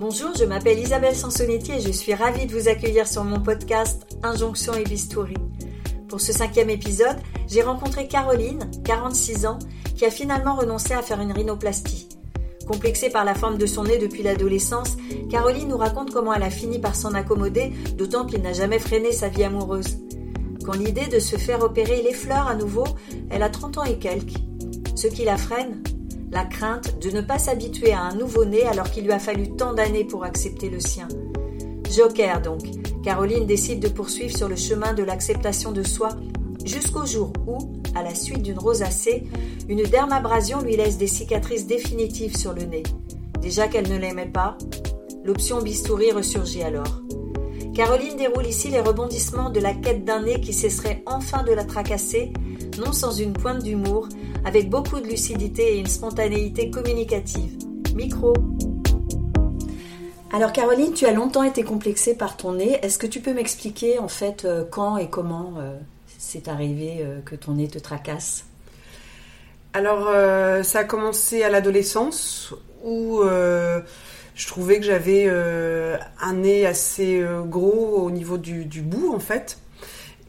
Bonjour, 0.00 0.34
je 0.38 0.44
m'appelle 0.44 0.78
Isabelle 0.78 1.16
Sansonetti 1.16 1.72
et 1.72 1.80
je 1.80 1.90
suis 1.90 2.14
ravie 2.14 2.46
de 2.46 2.52
vous 2.52 2.68
accueillir 2.68 3.08
sur 3.08 3.24
mon 3.24 3.40
podcast 3.40 4.06
Injonction 4.22 4.74
et 4.74 4.84
Bistouri. 4.84 5.34
Pour 6.08 6.20
ce 6.20 6.32
cinquième 6.32 6.70
épisode, 6.70 7.16
j'ai 7.48 7.62
rencontré 7.62 8.06
Caroline, 8.06 8.70
46 8.84 9.46
ans, 9.46 9.58
qui 9.96 10.04
a 10.04 10.10
finalement 10.10 10.54
renoncé 10.54 10.94
à 10.94 11.02
faire 11.02 11.20
une 11.20 11.32
rhinoplastie. 11.32 12.08
Complexée 12.68 13.10
par 13.10 13.24
la 13.24 13.34
forme 13.34 13.58
de 13.58 13.66
son 13.66 13.84
nez 13.84 13.98
depuis 13.98 14.22
l'adolescence, 14.22 14.96
Caroline 15.30 15.68
nous 15.68 15.76
raconte 15.76 16.12
comment 16.12 16.32
elle 16.32 16.42
a 16.42 16.50
fini 16.50 16.78
par 16.78 16.94
s'en 16.94 17.14
accommoder, 17.14 17.72
d'autant 17.96 18.26
qu'il 18.26 18.42
n'a 18.42 18.52
jamais 18.52 18.78
freiné 18.78 19.10
sa 19.10 19.28
vie 19.28 19.44
amoureuse. 19.44 19.98
Quand 20.64 20.74
l'idée 20.74 21.08
de 21.08 21.18
se 21.18 21.36
faire 21.36 21.62
opérer 21.62 22.02
les 22.02 22.14
fleurs 22.14 22.46
à 22.46 22.54
nouveau, 22.54 22.84
elle 23.30 23.42
a 23.42 23.50
30 23.50 23.78
ans 23.78 23.84
et 23.84 23.98
quelques. 23.98 24.43
Ce 25.04 25.08
qui 25.10 25.26
la 25.26 25.36
freine, 25.36 25.82
la 26.32 26.46
crainte 26.46 26.98
de 26.98 27.10
ne 27.10 27.20
pas 27.20 27.38
s'habituer 27.38 27.92
à 27.92 28.00
un 28.00 28.14
nouveau-né 28.14 28.64
alors 28.64 28.90
qu'il 28.90 29.04
lui 29.04 29.12
a 29.12 29.18
fallu 29.18 29.54
tant 29.54 29.74
d'années 29.74 30.06
pour 30.06 30.24
accepter 30.24 30.70
le 30.70 30.80
sien. 30.80 31.08
Joker 31.94 32.40
donc, 32.40 32.62
Caroline 33.02 33.44
décide 33.44 33.80
de 33.80 33.88
poursuivre 33.88 34.34
sur 34.34 34.48
le 34.48 34.56
chemin 34.56 34.94
de 34.94 35.02
l'acceptation 35.02 35.72
de 35.72 35.82
soi 35.82 36.08
jusqu'au 36.64 37.04
jour 37.04 37.34
où, 37.46 37.58
à 37.94 38.02
la 38.02 38.14
suite 38.14 38.40
d'une 38.40 38.58
rosacée, 38.58 39.24
une 39.68 39.82
dermabrasion 39.82 40.62
lui 40.62 40.74
laisse 40.74 40.96
des 40.96 41.06
cicatrices 41.06 41.66
définitives 41.66 42.38
sur 42.38 42.54
le 42.54 42.62
nez. 42.62 42.84
Déjà 43.42 43.68
qu'elle 43.68 43.90
ne 43.90 43.98
l'aimait 43.98 44.32
pas, 44.32 44.56
l'option 45.22 45.60
bistouri 45.60 46.12
ressurgit 46.12 46.62
alors. 46.62 47.02
Caroline 47.74 48.16
déroule 48.16 48.46
ici 48.46 48.68
les 48.68 48.80
rebondissements 48.80 49.50
de 49.50 49.58
la 49.58 49.74
quête 49.74 50.04
d'un 50.04 50.22
nez 50.22 50.40
qui 50.40 50.52
cesserait 50.52 51.02
enfin 51.06 51.42
de 51.42 51.52
la 51.52 51.64
tracasser, 51.64 52.32
non 52.78 52.92
sans 52.92 53.10
une 53.10 53.32
pointe 53.32 53.64
d'humour, 53.64 54.08
avec 54.44 54.70
beaucoup 54.70 55.00
de 55.00 55.08
lucidité 55.08 55.74
et 55.74 55.80
une 55.80 55.88
spontanéité 55.88 56.70
communicative. 56.70 57.58
Micro. 57.96 58.32
Alors 60.32 60.52
Caroline, 60.52 60.92
tu 60.92 61.04
as 61.06 61.12
longtemps 61.12 61.42
été 61.42 61.64
complexée 61.64 62.14
par 62.14 62.36
ton 62.36 62.52
nez. 62.52 62.78
Est-ce 62.82 62.96
que 62.96 63.08
tu 63.08 63.18
peux 63.18 63.34
m'expliquer 63.34 63.98
en 63.98 64.08
fait 64.08 64.44
euh, 64.44 64.64
quand 64.70 64.96
et 64.96 65.10
comment 65.10 65.54
euh, 65.58 65.76
c'est 66.16 66.46
arrivé 66.46 66.98
euh, 67.00 67.22
que 67.22 67.34
ton 67.34 67.54
nez 67.54 67.66
te 67.66 67.80
tracasse? 67.80 68.44
Alors 69.72 70.08
ça 70.64 70.78
a 70.78 70.84
commencé 70.84 71.42
à 71.42 71.48
l'adolescence 71.48 72.54
où 72.84 73.24
je 74.34 74.46
trouvais 74.46 74.78
que 74.78 74.86
j'avais 74.86 75.28
un 75.28 76.32
nez 76.32 76.66
assez 76.66 77.24
gros 77.46 78.02
au 78.02 78.10
niveau 78.10 78.38
du, 78.38 78.82
bout 78.82 79.14
en 79.14 79.20
fait. 79.20 79.58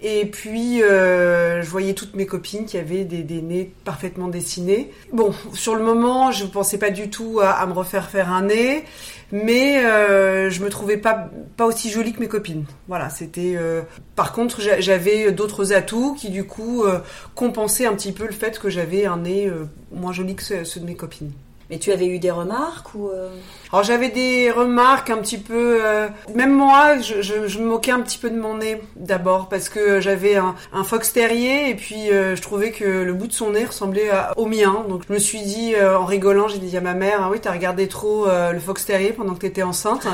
Et 0.01 0.25
puis, 0.25 0.83
euh, 0.83 1.61
je 1.61 1.69
voyais 1.69 1.93
toutes 1.93 2.15
mes 2.15 2.25
copines 2.25 2.65
qui 2.65 2.77
avaient 2.77 3.05
des, 3.05 3.41
nez 3.41 3.71
parfaitement 3.85 4.27
dessinés. 4.27 4.91
Bon, 5.13 5.33
sur 5.53 5.75
le 5.75 5.83
moment, 5.83 6.31
je 6.31 6.43
ne 6.43 6.49
pensais 6.49 6.77
pas 6.77 6.91
du 6.91 7.09
tout 7.09 7.39
à, 7.41 7.65
me 7.65 7.73
refaire 7.73 8.09
faire 8.09 8.31
un 8.31 8.43
nez, 8.43 8.83
mais 9.31 9.83
euh, 9.83 10.49
je 10.49 10.63
me 10.63 10.69
trouvais 10.69 10.97
pas 10.97 11.31
aussi 11.59 11.89
jolie 11.89 12.13
que 12.13 12.19
mes 12.19 12.27
copines. 12.27 12.65
Voilà, 12.87 13.09
c'était. 13.09 13.55
Euh... 13.55 13.81
Par 14.15 14.33
contre, 14.33 14.61
j'avais 14.79 15.31
d'autres 15.31 15.73
atouts 15.73 16.15
qui 16.15 16.29
du 16.29 16.43
coup 16.43 16.83
euh, 16.83 16.99
compensaient 17.33 17.85
un 17.85 17.93
petit 17.95 18.11
peu 18.11 18.25
le 18.25 18.33
fait 18.33 18.59
que 18.59 18.69
j'avais 18.69 19.05
un 19.05 19.17
nez 19.17 19.47
euh, 19.47 19.65
moins 19.91 20.13
joli 20.13 20.35
que 20.35 20.63
ceux 20.63 20.79
de 20.79 20.85
mes 20.85 20.95
copines. 20.95 21.31
Mais 21.69 21.79
tu 21.79 21.91
avais 21.91 22.07
eu 22.07 22.19
des 22.19 22.31
remarques 22.31 22.93
ou 22.93 23.09
euh 23.09 23.29
Alors 23.71 23.83
j'avais 23.83 24.09
des 24.09 24.51
remarques 24.51 25.09
un 25.09 25.17
petit 25.17 25.37
peu. 25.37 25.79
Euh, 25.81 26.07
même 26.33 26.53
moi, 26.53 26.99
je, 26.99 27.21
je, 27.21 27.59
me 27.59 27.65
moquais 27.65 27.91
un 27.91 28.01
petit 28.01 28.17
peu 28.17 28.29
de 28.29 28.39
mon 28.39 28.57
nez 28.57 28.81
d'abord 28.95 29.49
parce 29.49 29.69
que 29.69 29.99
j'avais 29.99 30.35
un, 30.35 30.55
un, 30.73 30.83
fox 30.83 31.13
terrier 31.13 31.69
et 31.69 31.75
puis 31.75 32.11
euh, 32.11 32.35
je 32.35 32.41
trouvais 32.41 32.71
que 32.71 32.85
le 32.85 33.13
bout 33.13 33.27
de 33.27 33.33
son 33.33 33.51
nez 33.51 33.65
ressemblait 33.65 34.09
au 34.37 34.45
mien. 34.45 34.85
Donc 34.89 35.03
je 35.07 35.13
me 35.13 35.19
suis 35.19 35.41
dit 35.41 35.73
en 35.79 36.05
rigolant, 36.05 36.47
j'ai 36.47 36.59
dit 36.59 36.77
à 36.77 36.81
ma 36.81 36.93
mère 36.93 37.19
ah 37.21 37.29
oui 37.31 37.39
t'as 37.41 37.51
regardé 37.51 37.87
trop 37.87 38.27
le 38.27 38.59
fox 38.59 38.85
terrier 38.85 39.11
pendant 39.11 39.33
que 39.33 39.39
t'étais 39.39 39.63
enceinte. 39.63 40.07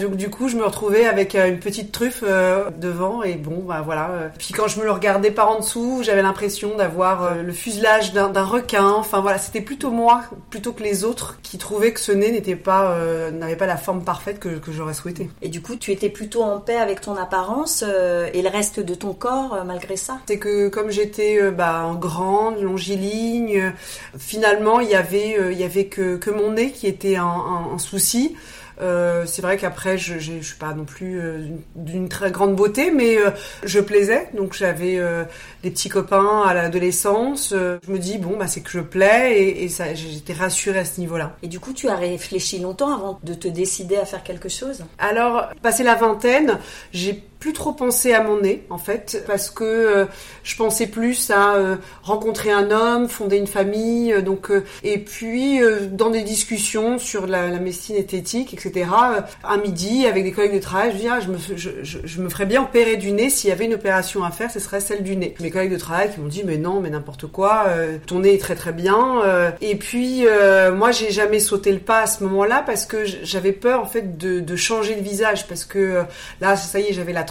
Donc 0.00 0.16
du 0.16 0.30
coup 0.30 0.48
je 0.48 0.56
me 0.56 0.64
retrouvais 0.64 1.06
avec 1.06 1.34
une 1.34 1.58
petite 1.58 1.92
truffe 1.92 2.22
devant 2.22 3.22
et 3.22 3.34
bon 3.34 3.62
bah 3.66 3.82
voilà. 3.84 4.30
Puis 4.38 4.52
quand 4.52 4.68
je 4.68 4.78
me 4.78 4.84
le 4.84 4.90
regardais 4.90 5.30
par 5.30 5.50
en 5.50 5.60
dessous, 5.60 6.00
j'avais 6.02 6.22
l'impression 6.22 6.76
d'avoir 6.76 7.34
le 7.36 7.52
fuselage 7.52 8.12
d'un 8.12 8.44
requin. 8.44 8.90
Enfin 8.90 9.20
voilà, 9.20 9.38
c'était 9.38 9.60
plutôt 9.60 9.90
moi 9.90 10.22
plutôt 10.50 10.72
que 10.72 10.82
les 10.82 11.04
autres 11.04 11.38
qui 11.42 11.58
trouvaient 11.58 11.92
que 11.92 12.00
ce 12.00 12.12
nez 12.12 12.30
n'était 12.30 12.56
pas 12.56 12.92
euh, 12.92 13.30
n'avait 13.30 13.56
pas 13.56 13.66
la 13.66 13.76
forme 13.76 14.04
parfaite 14.04 14.38
que, 14.38 14.48
que 14.48 14.72
j'aurais 14.72 14.94
souhaité. 14.94 15.30
Et 15.42 15.48
du 15.48 15.62
coup, 15.62 15.76
tu 15.76 15.92
étais 15.92 16.08
plutôt 16.08 16.42
en 16.42 16.60
paix 16.60 16.76
avec 16.76 17.00
ton 17.00 17.16
apparence 17.16 17.84
euh, 17.86 18.28
et 18.32 18.42
le 18.42 18.48
reste 18.48 18.80
de 18.80 18.94
ton 18.94 19.14
corps 19.14 19.54
euh, 19.54 19.64
malgré 19.64 19.96
ça? 19.96 20.18
C'est 20.26 20.38
que 20.38 20.68
comme 20.68 20.90
j'étais 20.90 21.50
bah, 21.50 21.90
grande, 22.00 22.60
longiligne, 22.60 23.72
finalement 24.18 24.80
il 24.80 24.90
y 24.90 24.94
avait 24.94 25.38
il 25.52 25.58
y 25.58 25.64
avait 25.64 25.86
que, 25.86 26.16
que 26.16 26.30
mon 26.30 26.52
nez 26.52 26.70
qui 26.70 26.86
était 26.86 27.16
un, 27.16 27.24
un, 27.24 27.74
un 27.74 27.78
souci. 27.78 28.36
Euh, 28.80 29.24
c'est 29.26 29.42
vrai 29.42 29.56
qu'après, 29.56 29.98
je, 29.98 30.18
je, 30.18 30.40
suis 30.40 30.56
pas 30.56 30.74
non 30.74 30.84
plus 30.84 31.20
euh, 31.20 31.46
d'une 31.76 32.08
très 32.08 32.30
grande 32.30 32.56
beauté, 32.56 32.90
mais 32.90 33.18
euh, 33.18 33.30
je 33.64 33.80
plaisais. 33.80 34.28
Donc 34.34 34.54
j'avais 34.54 35.00
des 35.62 35.70
petits 35.70 35.88
copains 35.88 36.42
à 36.46 36.54
l'adolescence. 36.54 37.52
je 37.52 37.90
me 37.90 37.98
dis 37.98 38.18
bon, 38.18 38.36
bah 38.36 38.46
c'est 38.46 38.60
que 38.60 38.70
je 38.70 38.80
plais 38.80 39.40
et, 39.40 39.64
et 39.64 39.68
ça, 39.68 39.94
j'étais 39.94 40.32
rassurée 40.32 40.80
à 40.80 40.84
ce 40.84 41.00
niveau-là. 41.00 41.36
Et 41.42 41.48
du 41.48 41.60
coup, 41.60 41.72
tu 41.72 41.88
as 41.88 41.96
réfléchi 41.96 42.58
longtemps 42.58 42.94
avant 42.94 43.20
de 43.22 43.34
te 43.34 43.48
décider 43.48 43.96
à 43.96 44.04
faire 44.04 44.22
quelque 44.22 44.48
chose? 44.48 44.84
Alors, 44.98 45.48
passé 45.62 45.82
la 45.82 45.94
vingtaine, 45.94 46.58
j'ai 46.92 47.22
plus 47.44 47.52
trop 47.52 47.72
pensé 47.72 48.14
à 48.14 48.22
mon 48.22 48.40
nez 48.40 48.62
en 48.70 48.78
fait 48.78 49.22
parce 49.26 49.50
que 49.50 49.64
euh, 49.64 50.06
je 50.44 50.56
pensais 50.56 50.86
plus 50.86 51.30
à 51.30 51.56
euh, 51.56 51.76
rencontrer 52.02 52.50
un 52.50 52.70
homme, 52.70 53.06
fonder 53.06 53.36
une 53.36 53.46
famille, 53.46 54.14
euh, 54.14 54.22
donc 54.22 54.50
et 54.82 54.96
puis 54.96 55.60
dans 55.90 56.08
des 56.08 56.22
discussions 56.22 56.96
sur 56.96 57.26
la, 57.26 57.48
la 57.48 57.58
médecine 57.58 57.96
esthétique, 57.96 58.54
etc. 58.54 58.86
un 59.44 59.58
midi 59.58 60.06
avec 60.06 60.24
des 60.24 60.32
collègues 60.32 60.54
de 60.54 60.58
travail, 60.58 60.92
je 60.92 60.96
dis 60.96 61.08
ah, 61.08 61.20
je 61.20 61.28
me 61.28 61.36
je, 61.36 61.82
je, 61.82 61.98
je, 62.02 62.22
me 62.22 62.30
ferais 62.30 62.46
bien 62.46 62.62
opérer 62.62 62.96
du 62.96 63.12
nez 63.12 63.28
s'il 63.28 63.50
y 63.50 63.52
avait 63.52 63.66
une 63.66 63.74
opération 63.74 64.24
à 64.24 64.30
faire, 64.30 64.50
ce 64.50 64.58
serait 64.58 64.80
celle 64.80 65.02
du 65.02 65.14
nez. 65.14 65.34
Mes 65.40 65.50
collègues 65.50 65.72
de 65.72 65.76
travail 65.76 66.14
qui 66.14 66.20
m'ont 66.20 66.28
dit 66.28 66.44
mais 66.46 66.56
non 66.56 66.80
mais 66.80 66.88
n'importe 66.88 67.26
quoi, 67.26 67.66
ton 68.06 68.20
nez 68.20 68.32
est 68.32 68.40
très 68.40 68.54
très 68.54 68.72
bien. 68.72 69.20
et 69.60 69.76
puis 69.76 70.24
moi 70.74 70.92
j'ai 70.92 71.10
jamais 71.10 71.40
sauté 71.40 71.72
le 71.72 71.78
pas 71.78 72.00
à 72.00 72.06
ce 72.06 72.24
moment-là 72.24 72.62
parce 72.64 72.86
que 72.86 73.04
j'avais 73.04 73.52
peur 73.52 73.82
en 73.82 73.86
fait 73.86 74.16
de, 74.16 74.40
de 74.40 74.56
changer 74.56 74.94
de 74.94 75.02
visage 75.02 75.46
parce 75.46 75.66
que 75.66 76.04
là 76.40 76.56
ça 76.56 76.80
y 76.80 76.84
est 76.84 76.94
j'avais 76.94 77.12
la 77.12 77.24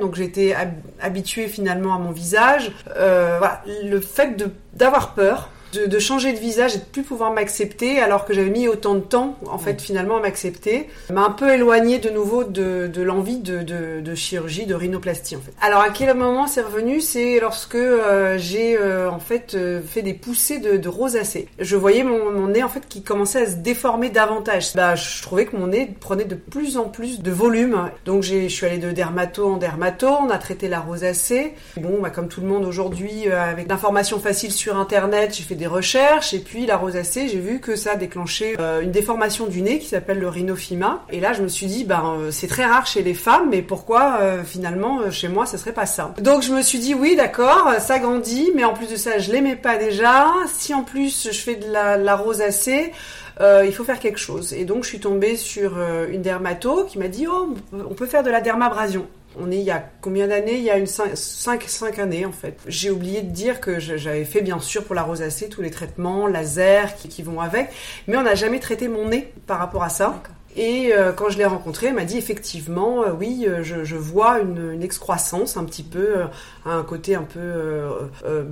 donc 0.00 0.14
j'étais 0.14 0.54
habituée 1.00 1.48
finalement 1.48 1.94
à 1.94 1.98
mon 1.98 2.10
visage. 2.10 2.72
Euh, 2.96 3.40
le 3.84 4.00
fait 4.00 4.36
d'avoir 4.74 5.14
peur, 5.14 5.50
de, 5.72 5.98
changer 5.98 6.32
de 6.32 6.38
visage 6.38 6.76
et 6.76 6.78
de 6.78 6.84
plus 6.84 7.02
pouvoir 7.02 7.32
m'accepter 7.32 8.00
alors 8.00 8.24
que 8.24 8.32
j'avais 8.32 8.50
mis 8.50 8.68
autant 8.68 8.94
de 8.94 9.00
temps 9.00 9.36
en 9.50 9.58
fait 9.58 9.80
finalement 9.80 10.16
à 10.16 10.20
m'accepter 10.20 10.88
m'a 11.10 11.24
un 11.24 11.30
peu 11.30 11.52
éloigné 11.52 11.98
de 11.98 12.10
nouveau 12.10 12.44
de, 12.44 12.88
de 12.92 13.02
l'envie 13.02 13.38
de, 13.38 13.62
de, 13.62 14.14
chirurgie 14.14 14.66
de 14.66 14.74
rhinoplastie 14.74 15.36
en 15.36 15.40
fait. 15.40 15.52
Alors 15.60 15.80
à 15.80 15.90
quel 15.90 16.14
moment 16.16 16.46
c'est 16.46 16.62
revenu? 16.62 17.00
C'est 17.00 17.38
lorsque 17.40 17.74
euh, 17.74 18.36
j'ai 18.38 18.76
euh, 18.78 19.10
en 19.10 19.18
fait 19.18 19.54
euh, 19.54 19.80
fait 19.82 20.02
des 20.02 20.14
poussées 20.14 20.58
de, 20.58 20.88
rosacée 20.88 21.48
je 21.58 21.76
voyais 21.76 22.02
mon, 22.02 22.30
mon, 22.32 22.48
nez 22.48 22.62
en 22.62 22.68
fait 22.68 22.88
qui 22.88 23.02
commençait 23.02 23.42
à 23.42 23.50
se 23.50 23.56
déformer 23.56 24.08
davantage. 24.08 24.74
Bah 24.74 24.94
je 24.94 25.22
trouvais 25.22 25.44
que 25.44 25.56
mon 25.56 25.68
nez 25.68 25.94
prenait 26.00 26.24
de 26.24 26.34
plus 26.34 26.78
en 26.78 26.84
plus 26.84 27.20
de 27.20 27.30
volume. 27.30 27.90
Donc 28.04 28.22
j'ai 28.22 28.48
je 28.48 28.54
suis 28.54 28.66
allée 28.66 28.78
de 28.78 28.90
dermato 28.90 29.52
en 29.52 29.56
dermato 29.56 30.08
on 30.08 30.30
a 30.30 30.38
traité 30.38 30.68
la 30.68 30.80
rosacée. 30.80 31.54
Bon 31.76 32.00
bah 32.00 32.10
comme 32.10 32.28
tout 32.28 32.40
le 32.40 32.46
monde 32.46 32.64
aujourd'hui 32.64 33.28
avec 33.30 33.68
l'information 33.68 34.18
facile 34.18 34.52
sur 34.52 34.76
internet 34.76 35.34
j'ai 35.36 35.42
fait 35.42 35.57
des 35.58 35.66
recherches 35.66 36.32
et 36.32 36.38
puis 36.38 36.64
la 36.64 36.78
rosacée, 36.78 37.28
j'ai 37.28 37.40
vu 37.40 37.60
que 37.60 37.76
ça 37.76 37.92
a 37.92 37.96
déclenché 37.96 38.56
euh, 38.58 38.80
une 38.80 38.92
déformation 38.92 39.46
du 39.46 39.60
nez 39.60 39.78
qui 39.78 39.88
s'appelle 39.88 40.18
le 40.18 40.28
rhinophyma. 40.28 41.04
Et 41.10 41.20
là, 41.20 41.34
je 41.34 41.42
me 41.42 41.48
suis 41.48 41.66
dit, 41.66 41.84
ben 41.84 42.16
euh, 42.18 42.30
c'est 42.30 42.46
très 42.46 42.64
rare 42.64 42.86
chez 42.86 43.02
les 43.02 43.12
femmes, 43.12 43.48
mais 43.50 43.60
pourquoi 43.60 44.18
euh, 44.20 44.44
finalement 44.44 45.10
chez 45.10 45.28
moi, 45.28 45.44
ce 45.44 45.58
serait 45.58 45.72
pas 45.72 45.84
ça? 45.84 46.14
Donc 46.22 46.42
je 46.42 46.52
me 46.52 46.62
suis 46.62 46.78
dit, 46.78 46.94
oui, 46.94 47.16
d'accord, 47.16 47.74
ça 47.80 47.98
grandit, 47.98 48.50
mais 48.54 48.64
en 48.64 48.72
plus 48.72 48.88
de 48.88 48.96
ça, 48.96 49.18
je 49.18 49.30
l'aimais 49.32 49.56
pas 49.56 49.76
déjà. 49.76 50.32
Si 50.46 50.72
en 50.72 50.82
plus 50.82 51.28
je 51.30 51.38
fais 51.38 51.56
de 51.56 51.70
la, 51.70 52.16
rosacée, 52.16 52.92
il 53.40 53.72
faut 53.72 53.84
faire 53.84 54.00
quelque 54.00 54.18
chose. 54.18 54.52
Et 54.52 54.64
donc 54.64 54.84
je 54.84 54.88
suis 54.88 55.00
tombée 55.00 55.36
sur 55.36 55.78
une 56.08 56.22
dermato 56.22 56.84
qui 56.84 56.98
m'a 56.98 57.08
dit, 57.08 57.26
oh, 57.26 57.54
on 57.72 57.94
peut 57.94 58.06
faire 58.06 58.22
de 58.22 58.30
la 58.30 58.40
dermabrasion. 58.40 59.06
On 59.40 59.50
est 59.50 59.58
il 59.58 59.64
y 59.64 59.70
a 59.70 59.88
combien 60.00 60.28
d'années? 60.28 60.56
Il 60.56 60.64
y 60.64 60.70
a 60.70 60.78
une 60.78 60.86
5, 60.86 61.62
5, 61.66 61.98
années 61.98 62.26
en 62.26 62.32
fait. 62.32 62.58
J'ai 62.66 62.90
oublié 62.90 63.22
de 63.22 63.30
dire 63.30 63.60
que 63.60 63.78
j'avais 63.78 64.24
fait 64.24 64.40
bien 64.40 64.60
sûr 64.60 64.84
pour 64.84 64.94
la 64.94 65.02
rosacée 65.02 65.48
tous 65.48 65.62
les 65.62 65.70
traitements 65.70 66.26
laser 66.26 66.96
qui, 66.96 67.08
qui 67.08 67.22
vont 67.22 67.40
avec, 67.40 67.70
mais 68.06 68.16
on 68.16 68.22
n'a 68.22 68.34
jamais 68.34 68.60
traité 68.60 68.88
mon 68.88 69.08
nez 69.08 69.32
par 69.46 69.58
rapport 69.58 69.82
à 69.82 69.88
ça. 69.88 70.22
Et 70.56 70.92
euh, 70.92 71.12
quand 71.12 71.30
je 71.30 71.38
l'ai 71.38 71.44
rencontré, 71.44 71.88
elle 71.88 71.94
m'a 71.94 72.04
dit 72.04 72.18
effectivement, 72.18 73.04
euh, 73.04 73.12
oui, 73.12 73.44
euh, 73.46 73.62
je, 73.62 73.84
je, 73.84 73.96
vois 73.96 74.40
une, 74.40 74.72
une, 74.72 74.82
excroissance 74.82 75.56
un 75.56 75.64
petit 75.64 75.84
peu, 75.84 76.16
un 76.64 76.82
côté 76.82 77.14
un 77.14 77.22
peu 77.22 77.84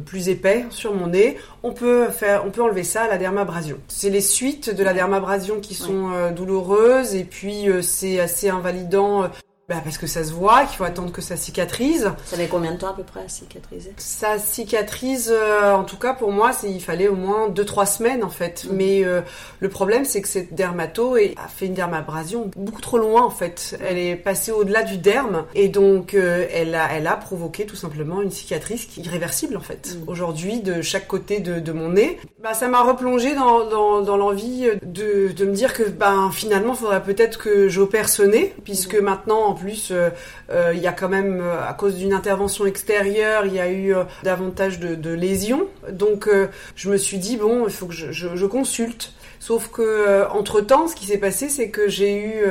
plus 0.04 0.28
épais 0.28 0.66
sur 0.70 0.94
mon 0.94 1.08
nez. 1.08 1.36
On 1.62 1.72
peut 1.72 2.08
faire, 2.10 2.44
on 2.46 2.50
peut 2.50 2.62
enlever 2.62 2.84
ça 2.84 3.04
à 3.04 3.08
la 3.08 3.18
dermabrasion. 3.18 3.78
C'est 3.88 4.10
les 4.10 4.20
suites 4.20 4.72
de 4.72 4.84
la 4.84 4.92
dermabrasion 4.92 5.60
qui 5.60 5.74
sont 5.74 6.30
douloureuses 6.34 7.14
et 7.14 7.24
puis 7.24 7.66
c'est 7.82 8.20
assez 8.20 8.48
invalidant 8.50 9.28
bah 9.68 9.80
parce 9.82 9.98
que 9.98 10.06
ça 10.06 10.22
se 10.22 10.32
voit, 10.32 10.64
qu'il 10.64 10.76
faut 10.76 10.84
attendre 10.84 11.10
que 11.10 11.20
ça 11.20 11.36
cicatrise. 11.36 12.12
Ça 12.24 12.36
met 12.36 12.46
combien 12.46 12.72
de 12.72 12.78
temps 12.78 12.90
à 12.90 12.92
peu 12.92 13.02
près 13.02 13.20
à 13.24 13.28
cicatriser? 13.28 13.92
Ça 13.96 14.38
cicatrise, 14.38 15.32
euh, 15.34 15.72
en 15.72 15.82
tout 15.82 15.96
cas 15.96 16.14
pour 16.14 16.30
moi, 16.30 16.52
il 16.62 16.80
fallait 16.80 17.08
au 17.08 17.16
moins 17.16 17.48
2-3 17.48 17.86
semaines 17.86 18.22
en 18.22 18.28
fait. 18.28 18.64
Mm. 18.64 18.76
Mais 18.76 19.04
euh, 19.04 19.22
le 19.58 19.68
problème 19.68 20.04
c'est 20.04 20.22
que 20.22 20.28
cette 20.28 20.54
dermato 20.54 21.16
a 21.16 21.48
fait 21.48 21.66
une 21.66 21.74
dermabrasion 21.74 22.48
beaucoup 22.56 22.80
trop 22.80 22.98
loin 22.98 23.22
en 23.22 23.30
fait. 23.30 23.76
Elle 23.84 23.98
est 23.98 24.14
passée 24.14 24.52
au-delà 24.52 24.84
du 24.84 24.98
derme 24.98 25.46
et 25.56 25.68
donc 25.68 26.14
euh, 26.14 26.46
elle, 26.52 26.76
a, 26.76 26.88
elle 26.92 27.08
a 27.08 27.16
provoqué 27.16 27.66
tout 27.66 27.76
simplement 27.76 28.22
une 28.22 28.30
cicatrice 28.30 28.86
qui 28.86 29.00
est 29.00 29.06
irréversible 29.06 29.56
en 29.56 29.60
fait. 29.60 29.96
Mm. 29.96 30.08
Aujourd'hui, 30.08 30.60
de 30.60 30.80
chaque 30.80 31.08
côté 31.08 31.40
de, 31.40 31.58
de 31.58 31.72
mon 31.72 31.88
nez, 31.88 32.20
bah, 32.40 32.54
ça 32.54 32.68
m'a 32.68 32.82
replongé 32.82 33.34
dans, 33.34 33.68
dans, 33.68 34.00
dans 34.00 34.16
l'envie 34.16 34.68
de, 34.84 35.32
de, 35.32 35.44
me 35.44 35.52
dire 35.52 35.74
que 35.74 35.82
ben, 35.82 36.30
finalement, 36.32 36.74
il 36.74 36.78
faudrait 36.78 37.02
peut-être 37.02 37.38
que 37.38 37.68
j'opère 37.68 38.08
ce 38.08 38.22
nez, 38.22 38.54
puisque 38.62 38.94
mm. 38.94 39.04
maintenant 39.04 39.55
plus, 39.56 39.90
euh, 39.90 40.10
euh, 40.50 40.72
il 40.74 40.80
y 40.80 40.86
a 40.86 40.92
quand 40.92 41.08
même, 41.08 41.40
euh, 41.40 41.68
à 41.68 41.74
cause 41.74 41.96
d'une 41.96 42.12
intervention 42.12 42.66
extérieure, 42.66 43.46
il 43.46 43.54
y 43.54 43.60
a 43.60 43.70
eu 43.70 43.94
davantage 44.22 44.78
de, 44.78 45.10
lésions. 45.16 45.66
Donc, 45.90 46.28
je 46.74 46.90
me 46.90 46.96
suis 46.96 47.18
dit 47.18 47.36
bon, 47.36 47.66
il 47.66 47.72
faut 47.72 47.86
que 47.86 47.94
je, 47.94 48.46
consulte. 48.46 49.12
Sauf 49.38 49.68
que 49.68 50.26
entre 50.30 50.60
temps, 50.60 50.88
ce 50.88 50.94
qui 50.94 51.06
s'est 51.06 51.18
passé, 51.18 51.48
c'est 51.48 51.70
que 51.70 51.88
j'ai 51.88 52.16
eu 52.16 52.44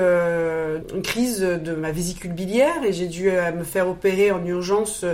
une 0.93 1.01
crise 1.01 1.41
de 1.41 1.73
ma 1.73 1.91
vésicule 1.91 2.31
biliaire 2.31 2.83
et 2.85 2.91
j'ai 2.91 3.07
dû 3.07 3.29
me 3.29 3.63
faire 3.63 3.87
opérer 3.87 4.31
en 4.31 4.43
urgence 4.45 5.05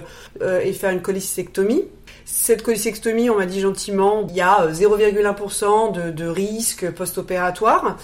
et 0.41 0.73
faire 0.73 0.91
une 0.91 1.01
cholecystectomie. 1.01 1.83
Cette 2.25 2.63
cholecystectomie, 2.63 3.29
on 3.29 3.37
m'a 3.37 3.45
dit 3.45 3.59
gentiment, 3.59 4.25
il 4.29 4.35
y 4.35 4.41
a 4.41 4.67
0,1% 4.71 5.91
de, 5.91 6.11
de 6.11 6.27
risque 6.27 6.89
post-opératoire. 6.91 7.97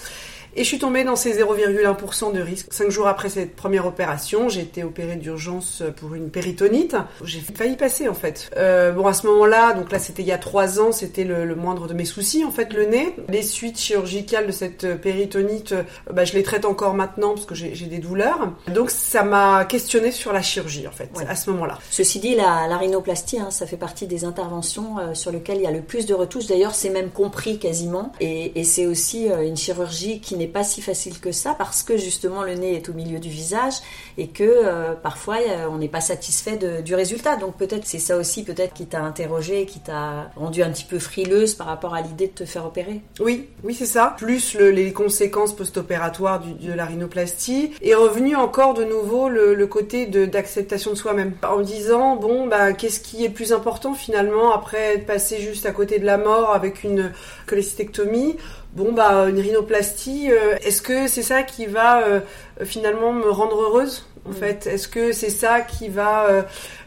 Et 0.56 0.64
je 0.64 0.68
suis 0.68 0.78
tombée 0.78 1.04
dans 1.04 1.16
ces 1.16 1.40
0,1% 1.40 2.32
de 2.32 2.40
risque. 2.40 2.72
Cinq 2.72 2.90
jours 2.90 3.06
après 3.06 3.28
cette 3.28 3.54
première 3.54 3.86
opération, 3.86 4.48
j'ai 4.48 4.62
été 4.62 4.84
opérée 4.84 5.16
d'urgence 5.16 5.82
pour 5.96 6.14
une 6.14 6.30
péritonite. 6.30 6.96
J'ai 7.24 7.40
failli 7.40 7.76
passer 7.76 8.08
en 8.08 8.14
fait. 8.14 8.50
Euh, 8.56 8.92
bon, 8.92 9.06
à 9.06 9.12
ce 9.12 9.26
moment-là, 9.26 9.74
donc 9.74 9.92
là 9.92 9.98
c'était 9.98 10.22
il 10.22 10.28
y 10.28 10.32
a 10.32 10.38
trois 10.38 10.80
ans, 10.80 10.92
c'était 10.92 11.24
le, 11.24 11.54
moindre 11.54 11.86
de 11.86 11.94
mes 11.94 12.04
soucis 12.04 12.44
en 12.44 12.50
fait, 12.50 12.72
le 12.72 12.86
nez. 12.86 13.14
Les 13.28 13.42
suites 13.42 13.78
chirurgicales 13.78 14.46
de 14.46 14.52
cette 14.52 15.00
péritonite, 15.00 15.72
euh, 15.72 15.82
bah, 16.12 16.24
je 16.24 16.34
les 16.34 16.42
traite 16.42 16.64
encore 16.64 16.94
maintenant 16.94 17.34
parce 17.34 17.46
que 17.46 17.54
j'ai 17.54 17.86
des 17.86 17.98
douleurs. 17.98 18.52
Donc 18.72 18.90
ça 18.90 19.22
m'a 19.22 19.64
questionné 19.64 20.10
sur 20.10 20.32
la 20.32 20.42
chirurgie 20.42 20.86
en 20.86 20.92
fait, 20.92 21.10
à 21.28 21.36
ce 21.36 21.50
moment-là. 21.50 21.78
Ceci 21.90 22.20
dit, 22.20 22.34
la, 22.34 22.66
la 22.68 22.76
rhinoplastie, 22.76 23.38
hein, 23.38 23.50
ça 23.50 23.66
fait 23.66 23.76
partie 23.76 24.06
des 24.06 24.24
interventions 24.24 24.98
euh, 24.98 25.14
sur 25.14 25.30
lesquelles 25.30 25.58
il 25.58 25.62
y 25.62 25.66
a 25.66 25.70
le 25.70 25.82
plus 25.82 26.06
de 26.06 26.14
retouches. 26.14 26.46
D'ailleurs, 26.46 26.74
c'est 26.74 26.90
même 26.90 27.10
compris 27.10 27.58
quasiment. 27.58 28.12
Et, 28.20 28.58
et 28.58 28.64
c'est 28.64 28.86
aussi 28.86 29.30
euh, 29.30 29.46
une 29.46 29.56
chirurgie 29.56 30.20
qui 30.20 30.36
n'est 30.38 30.46
pas 30.46 30.64
si 30.64 30.80
facile 30.80 31.20
que 31.20 31.32
ça 31.32 31.54
parce 31.54 31.82
que 31.82 31.96
justement 31.96 32.42
le 32.42 32.54
nez 32.54 32.74
est 32.74 32.88
au 32.88 32.92
milieu 32.94 33.18
du 33.18 33.28
visage 33.28 33.74
et 34.16 34.28
que 34.28 34.44
euh, 34.44 34.94
parfois 34.94 35.36
on 35.70 35.78
n'est 35.78 35.88
pas 35.88 36.00
satisfait 36.00 36.58
du 36.82 36.94
résultat. 36.94 37.36
Donc 37.36 37.56
peut-être 37.56 37.86
c'est 37.86 37.98
ça 37.98 38.16
aussi 38.16 38.44
peut-être 38.44 38.72
qui 38.72 38.86
t'a 38.86 39.02
interrogé, 39.02 39.66
qui 39.66 39.80
t'a 39.80 40.30
rendu 40.36 40.62
un 40.62 40.70
petit 40.70 40.84
peu 40.84 40.98
frileuse 40.98 41.54
par 41.54 41.66
rapport 41.66 41.94
à 41.94 42.00
l'idée 42.00 42.28
de 42.28 42.32
te 42.32 42.44
faire 42.44 42.64
opérer. 42.64 43.02
Oui, 43.20 43.48
oui 43.64 43.74
c'est 43.74 43.86
ça. 43.86 44.14
Plus 44.16 44.54
les 44.54 44.92
conséquences 44.92 45.54
post-opératoires 45.54 46.40
de 46.40 46.72
la 46.72 46.84
rhinoplastie 46.86 47.72
et 47.82 47.94
revenu 47.94 48.36
encore 48.36 48.74
de 48.74 48.84
nouveau 48.84 49.28
le, 49.28 49.66
côté 49.66 50.06
d'acceptation 50.06 50.92
de, 50.92 50.96
soi-même 50.96 51.34
en 51.46 51.60
disant 51.60 52.16
bon 52.16 52.46
bah 52.46 52.72
qu'est-ce 52.72 53.00
qui 53.00 53.24
est 53.24 53.28
plus 53.28 53.52
important 53.52 53.94
finalement 53.94 54.52
après 54.52 54.94
être 54.94 55.06
passé 55.06 55.40
juste 55.40 55.66
à 55.66 55.72
côté 55.72 55.98
de 55.98 56.06
la 56.06 56.16
mort 56.16 56.52
avec 56.54 56.84
une 56.84 57.12
cholecystectomie 57.46 58.36
bon 58.78 58.92
bah 58.92 59.28
une 59.28 59.40
rhinoplastie, 59.40 60.30
euh, 60.30 60.54
est-ce 60.62 60.80
que 60.80 61.08
c'est 61.08 61.22
ça 61.22 61.42
qui 61.42 61.66
va 61.66 62.02
euh, 62.02 62.20
finalement 62.64 63.12
me 63.12 63.28
rendre 63.28 63.60
heureuse 63.60 64.06
en 64.24 64.30
mm. 64.30 64.34
fait? 64.34 64.66
Est-ce 64.66 64.86
que 64.86 65.10
c'est 65.12 65.30
ça 65.30 65.60
qui 65.60 65.88
va 65.88 66.26
euh, 66.26 66.42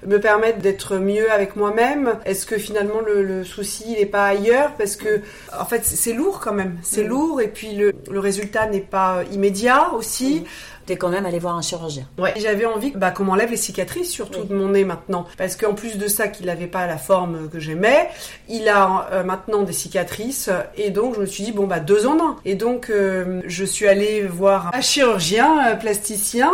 me 0.08 0.18
permettre 0.20 0.60
d'être 0.60 0.96
mieux 0.98 1.30
avec 1.30 1.58
moi-même? 1.58 2.18
Est-ce 2.26 2.46
que 2.46 2.58
finalement 2.58 3.02
le, 3.02 3.44
souci 3.44 3.84
il 3.90 4.00
n'est 4.00 4.06
pas 4.06 4.26
ailleurs? 4.26 4.72
Parce 4.78 4.96
que 4.96 5.22
en 5.58 5.66
fait 5.66 5.84
c'est 5.84 6.14
lourd 6.14 6.40
quand 6.40 6.54
même, 6.54 6.78
c'est 6.82 7.04
mm. 7.04 7.08
lourd 7.08 7.42
et 7.42 7.50
puis 7.50 7.76
le, 7.76 7.92
le 8.10 8.20
résultat 8.20 8.68
n'est 8.68 8.80
pas 8.80 9.24
immédiat 9.32 9.92
aussi. 9.94 10.42
Mm 10.42 10.46
t'es 10.92 10.98
quand 10.98 11.08
même 11.08 11.26
allé 11.26 11.40
voir 11.40 11.56
un 11.56 11.62
chirurgien. 11.62 12.04
Ouais, 12.18 12.34
j'avais 12.36 12.66
envie 12.66 12.92
bah, 12.92 13.12
qu'on 13.12 13.24
m'enlève 13.24 13.50
les 13.50 13.56
cicatrices, 13.56 14.12
surtout 14.12 14.44
de 14.44 14.54
mon 14.54 14.70
nez 14.70 14.84
maintenant. 14.84 15.26
Parce 15.38 15.56
qu'en 15.56 15.74
plus 15.74 15.98
de 15.98 16.10
ça, 16.10 16.28
qu'il 16.28 16.48
n'avait 16.48 16.68
pas 16.68 16.86
la 16.86 16.98
forme 16.98 17.48
que 17.48 17.60
j'aimais, 17.60 18.10
il 18.50 18.68
a 18.68 19.08
euh, 19.14 19.24
maintenant 19.24 19.62
des 19.64 19.72
cicatrices. 19.72 20.50
Et 20.76 20.90
donc, 20.90 21.16
je 21.16 21.22
me 21.22 21.26
suis 21.26 21.46
dit, 21.46 21.54
bon, 21.54 21.66
bah, 21.66 21.80
deux 21.80 22.08
en 22.08 22.20
un. 22.20 22.36
Et 22.44 22.56
donc, 22.56 22.90
euh, 22.90 23.42
je 23.46 23.64
suis 23.64 23.88
allée 23.88 24.24
voir 24.24 24.72
un 24.74 24.82
chirurgien, 24.82 25.60
un 25.60 25.76
plasticien, 25.78 26.52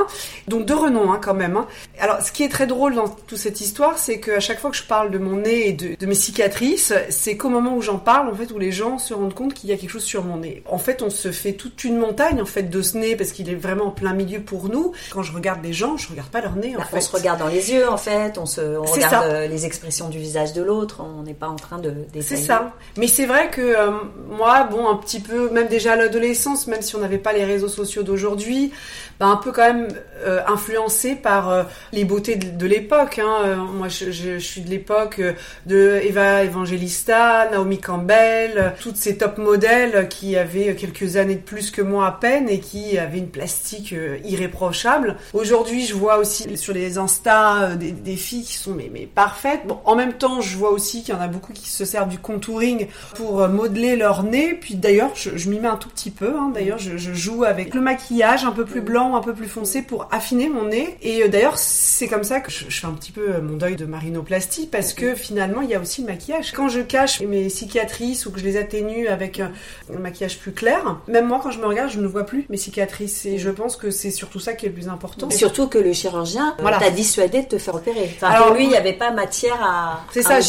donc 0.47 0.67
de 0.67 0.73
renom 0.75 1.11
hein, 1.11 1.19
quand 1.19 1.33
même. 1.33 1.57
Hein. 1.57 1.65
Alors, 1.99 2.21
ce 2.21 2.31
qui 2.31 2.43
est 2.43 2.49
très 2.49 2.67
drôle 2.67 2.93
dans 2.93 3.07
toute 3.07 3.39
cette 3.39 3.59
histoire, 3.59 3.97
c'est 3.97 4.19
qu'à 4.19 4.39
chaque 4.39 4.59
fois 4.59 4.69
que 4.69 4.77
je 4.77 4.83
parle 4.83 5.09
de 5.09 5.17
mon 5.17 5.37
nez 5.37 5.69
et 5.69 5.73
de, 5.73 5.95
de 5.99 6.05
mes 6.05 6.13
cicatrices, 6.13 6.93
c'est 7.09 7.37
qu'au 7.37 7.49
moment 7.49 7.75
où 7.75 7.81
j'en 7.81 7.97
parle, 7.97 8.29
en 8.29 8.35
fait, 8.35 8.51
où 8.51 8.59
les 8.59 8.71
gens 8.71 8.99
se 8.99 9.15
rendent 9.15 9.33
compte 9.33 9.55
qu'il 9.55 9.71
y 9.71 9.73
a 9.73 9.77
quelque 9.77 9.89
chose 9.89 10.03
sur 10.03 10.23
mon 10.23 10.37
nez. 10.37 10.61
En 10.67 10.77
fait, 10.77 11.01
on 11.01 11.09
se 11.09 11.31
fait 11.31 11.53
toute 11.53 11.83
une 11.83 11.97
montagne, 11.97 12.39
en 12.39 12.45
fait, 12.45 12.69
de 12.69 12.81
ce 12.83 12.99
nez, 12.99 13.15
parce 13.15 13.31
qu'il 13.31 13.49
est 13.49 13.55
vraiment 13.55 13.85
en 13.85 13.91
plein 13.91 14.13
milieu 14.13 14.26
pour 14.39 14.69
nous. 14.69 14.93
Quand 15.11 15.23
je 15.23 15.33
regarde 15.33 15.63
les 15.63 15.73
gens, 15.73 15.97
je 15.97 16.09
regarde 16.09 16.29
pas 16.29 16.41
leur 16.41 16.55
nez. 16.55 16.75
En 16.75 16.81
fait. 16.81 16.97
On 16.97 17.01
se 17.01 17.11
regarde 17.11 17.39
dans 17.39 17.47
les 17.47 17.71
yeux 17.71 17.89
en 17.89 17.97
fait, 17.97 18.37
on 18.37 18.45
se 18.45 18.61
on 18.77 18.83
regarde 18.83 19.27
euh, 19.27 19.47
les 19.47 19.65
expressions 19.65 20.09
du 20.09 20.19
visage 20.19 20.53
de 20.53 20.61
l'autre, 20.61 21.01
on 21.01 21.23
n'est 21.23 21.33
pas 21.33 21.47
en 21.47 21.55
train 21.55 21.79
de 21.79 21.93
C'est 22.21 22.37
ça. 22.37 22.73
Mais 22.97 23.07
c'est 23.07 23.25
vrai 23.25 23.49
que 23.49 23.61
euh, 23.61 23.91
moi, 24.29 24.63
bon, 24.63 24.87
un 24.87 24.95
petit 24.95 25.19
peu, 25.19 25.49
même 25.49 25.67
déjà 25.67 25.93
à 25.93 25.95
l'adolescence, 25.95 26.67
même 26.67 26.81
si 26.81 26.95
on 26.95 26.99
n'avait 26.99 27.17
pas 27.17 27.33
les 27.33 27.45
réseaux 27.45 27.67
sociaux 27.67 28.03
d'aujourd'hui, 28.03 28.71
bah, 29.19 29.27
un 29.27 29.37
peu 29.37 29.51
quand 29.51 29.73
même 29.73 29.87
euh, 30.25 30.41
influencé 30.47 31.15
par 31.15 31.65
les 31.91 32.05
beautés 32.05 32.35
de, 32.35 32.67
l'époque. 32.67 33.19
Hein. 33.19 33.67
moi, 33.73 33.87
je, 33.87 34.11
je, 34.11 34.37
suis 34.37 34.61
de 34.61 34.69
l'époque 34.69 35.21
de 35.65 35.99
Eva 36.03 36.43
Evangelista, 36.43 37.49
Naomi 37.49 37.79
Campbell, 37.79 38.73
toutes 38.81 38.97
ces 38.97 39.17
top 39.17 39.37
modèles 39.37 40.07
qui 40.09 40.35
avaient 40.35 40.75
quelques 40.75 41.15
années 41.17 41.35
de 41.35 41.41
plus 41.41 41.71
que 41.71 41.81
moi 41.81 42.07
à 42.07 42.11
peine 42.11 42.49
et 42.49 42.59
qui 42.59 42.97
avaient 42.97 43.19
une 43.19 43.29
plastique 43.29 43.93
irréprochable. 44.23 45.17
Aujourd'hui, 45.33 45.85
je 45.85 45.93
vois 45.93 46.17
aussi 46.17 46.57
sur 46.57 46.73
les 46.73 46.97
Insta 46.97 47.63
euh, 47.63 47.75
des, 47.75 48.15
filles 48.15 48.43
qui 48.43 48.53
sont 48.53 48.73
mais, 48.73 48.89
mais 48.91 49.05
parfaites. 49.05 49.61
Bon, 49.67 49.79
en 49.85 49.95
même 49.95 50.13
temps, 50.13 50.41
je 50.41 50.57
vois 50.57 50.71
aussi 50.71 51.03
qu'il 51.03 51.13
y 51.13 51.17
en 51.17 51.21
a 51.21 51.27
beaucoup 51.27 51.53
qui 51.53 51.69
se 51.69 51.85
servent 51.85 52.09
du 52.09 52.19
contouring 52.19 52.87
pour 53.15 53.41
euh, 53.41 53.47
modeler 53.47 53.95
leur 53.95 54.23
nez. 54.23 54.53
Puis 54.53 54.75
d'ailleurs, 54.75 55.11
je, 55.15 55.49
m'y 55.49 55.59
mets 55.59 55.67
un 55.67 55.77
tout 55.77 55.89
petit 55.89 56.11
peu. 56.11 56.35
Hein. 56.37 56.51
D'ailleurs, 56.53 56.77
je, 56.77 56.97
joue 57.13 57.43
avec 57.43 57.73
le 57.73 57.81
maquillage 57.81 58.43
un 58.43 58.51
peu 58.51 58.65
plus 58.65 58.81
blanc, 58.81 59.15
un 59.15 59.21
peu 59.21 59.33
plus 59.33 59.47
foncé 59.47 59.81
pour 59.81 60.07
affiner 60.11 60.49
mon 60.49 60.65
nez. 60.65 60.97
Et 61.01 61.23
euh, 61.23 61.27
d'ailleurs, 61.27 61.57
c'est 61.57 62.07
comme 62.07 62.23
ça 62.23 62.39
que 62.39 62.51
je, 62.51 62.65
fais 62.69 62.87
un 62.87 62.91
petit 62.91 63.11
peu 63.11 63.39
mon 63.41 63.57
deuil 63.57 63.75
de 63.75 63.85
marinoplastie 63.85 64.67
parce 64.67 64.93
que 64.93 65.15
finalement, 65.15 65.61
il 65.61 65.69
y 65.69 65.75
a 65.75 65.79
aussi 65.79 66.01
le 66.01 66.07
maquillage. 66.07 66.51
Quand 66.51 66.69
je 66.69 66.81
cache 66.81 67.21
mes 67.21 67.49
cicatrices 67.49 68.25
ou 68.25 68.31
que 68.31 68.39
je 68.39 68.45
les 68.45 68.57
atténue 68.57 69.07
avec 69.07 69.39
un, 69.39 69.51
maquillage 69.99 70.39
plus 70.39 70.51
clair, 70.51 70.99
même 71.07 71.27
moi, 71.27 71.39
quand 71.41 71.51
je 71.51 71.59
me 71.59 71.65
regarde, 71.65 71.91
je 71.91 71.99
ne 71.99 72.07
vois 72.07 72.25
plus 72.25 72.45
mes 72.49 72.57
cicatrices. 72.57 73.25
Et 73.25 73.37
je 73.37 73.49
pense 73.49 73.75
que 73.75 73.91
c'est 73.97 74.11
surtout 74.11 74.39
ça 74.39 74.53
qui 74.53 74.65
est 74.65 74.69
le 74.69 74.75
plus 74.75 74.87
important. 74.87 75.29
surtout 75.29 75.67
que 75.67 75.77
le 75.77 75.93
chirurgien 75.93 76.55
t'a 76.79 76.89
dissuadé 76.91 77.41
de 77.41 77.47
te 77.47 77.57
faire 77.57 77.75
opérer. 77.75 78.15
Alors 78.21 78.53
lui, 78.53 78.63
il 78.63 78.69
n'y 78.69 78.77
avait 78.77 78.93
pas 78.93 79.11
matière 79.11 79.59
à. 79.61 80.05
C'est 80.13 80.21
ça. 80.21 80.39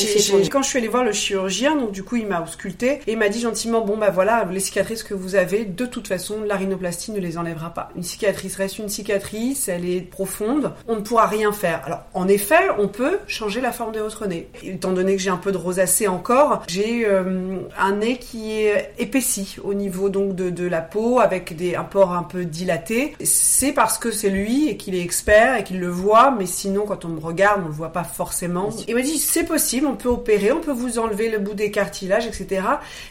quand 0.51 0.63
je 0.63 0.69
suis 0.69 0.79
allée 0.79 0.89
voir 0.89 1.05
le 1.05 1.13
chirurgien, 1.13 1.77
donc 1.77 1.93
du 1.93 2.03
coup, 2.03 2.17
il 2.17 2.27
m'a 2.27 2.43
ausculté 2.43 3.01
et 3.07 3.13
il 3.13 3.19
m'a 3.19 3.29
dit 3.29 3.41
gentiment 3.41 3.81
bon 3.81 3.97
bah 3.97 4.11
voilà, 4.11 4.47
les 4.51 4.61
cicatrices 4.61 5.03
que 5.03 5.15
vous 5.15 5.35
avez, 5.35 5.65
de 5.65 5.87
toute 5.87 6.09
façon, 6.09 6.43
la 6.47 6.57
rhinoplastie 6.57 7.13
ne 7.13 7.21
les 7.21 7.39
enlèvera 7.39 7.71
pas. 7.71 7.91
Une 7.97 8.03
cicatrice 8.03 8.57
reste 8.57 8.79
une 8.79 8.89
cicatrice, 8.89 9.69
elle 9.69 9.89
est 9.89 10.01
profonde, 10.01 10.73
on 10.87 10.97
ne 10.97 11.01
pourra 11.01 11.27
rien 11.27 11.53
faire. 11.53 11.83
Alors 11.87 12.01
en 12.15 12.29
effet, 12.29 12.69
on 12.79 12.89
peut 12.89 13.19
changer 13.27 13.61
la 13.61 13.73
forme 13.73 13.93
de 13.93 14.01
votre 14.01 14.27
nez. 14.27 14.49
Étant 14.63 14.93
donné 14.93 15.17
que 15.17 15.23
j'ai 15.23 15.31
un 15.31 15.37
peu 15.37 15.53
de 15.53 15.57
rosacée 15.57 16.09
encore, 16.09 16.63
j'ai 16.69 17.07
euh, 17.07 17.59
un 17.79 17.93
nez 17.93 18.19
qui 18.19 18.53
est 18.53 18.93
épaissi 18.99 19.57
au 19.63 19.75
niveau 19.75 20.09
donc 20.09 20.35
de, 20.35 20.51
de 20.51 20.67
la 20.67 20.81
peau 20.81 21.21
avec 21.21 21.57
des 21.57 21.75
un 21.75 21.85
port 21.85 22.13
un 22.13 22.23
peu 22.23 22.45
dilaté 22.45 23.15
c'est 23.41 23.73
parce 23.73 23.99
que 23.99 24.11
c'est 24.11 24.31
lui 24.31 24.69
et 24.69 24.77
qu'il 24.77 24.95
est 24.95 25.03
expert 25.03 25.57
et 25.57 25.65
qu'il 25.65 25.79
le 25.79 25.89
voit, 25.89 26.31
mais 26.31 26.47
sinon 26.47 26.85
quand 26.87 27.05
on 27.05 27.09
me 27.09 27.21
regarde, 27.21 27.63
on 27.65 27.69
le 27.69 27.73
voit 27.73 27.93
pas 27.93 28.05
forcément. 28.05 28.71
Il 28.89 28.95
m'a 28.95 29.03
dit 29.03 29.19
c'est 29.19 29.45
possible, 29.45 29.87
on 29.87 29.95
peut 29.95 30.09
opérer, 30.09 30.51
on 30.51 30.61
peut 30.61 30.73
vous 30.73 30.99
enlever 30.99 31.29
le 31.29 31.39
bout 31.39 31.55
des 31.55 31.71
cartilages, 31.71 32.27
etc. 32.27 32.63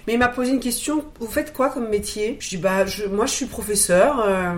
Mais 0.05 0.13
il 0.13 0.19
m'a 0.19 0.27
posé 0.27 0.51
une 0.51 0.59
question, 0.59 1.05
vous 1.19 1.27
faites 1.27 1.53
quoi 1.53 1.69
comme 1.69 1.87
métier? 1.89 2.37
Je 2.39 2.49
dis 2.49 2.57
bah 2.57 2.85
moi 3.11 3.25
je 3.25 3.31
suis 3.31 3.45
professeur. 3.45 4.23
Euh, 4.25 4.53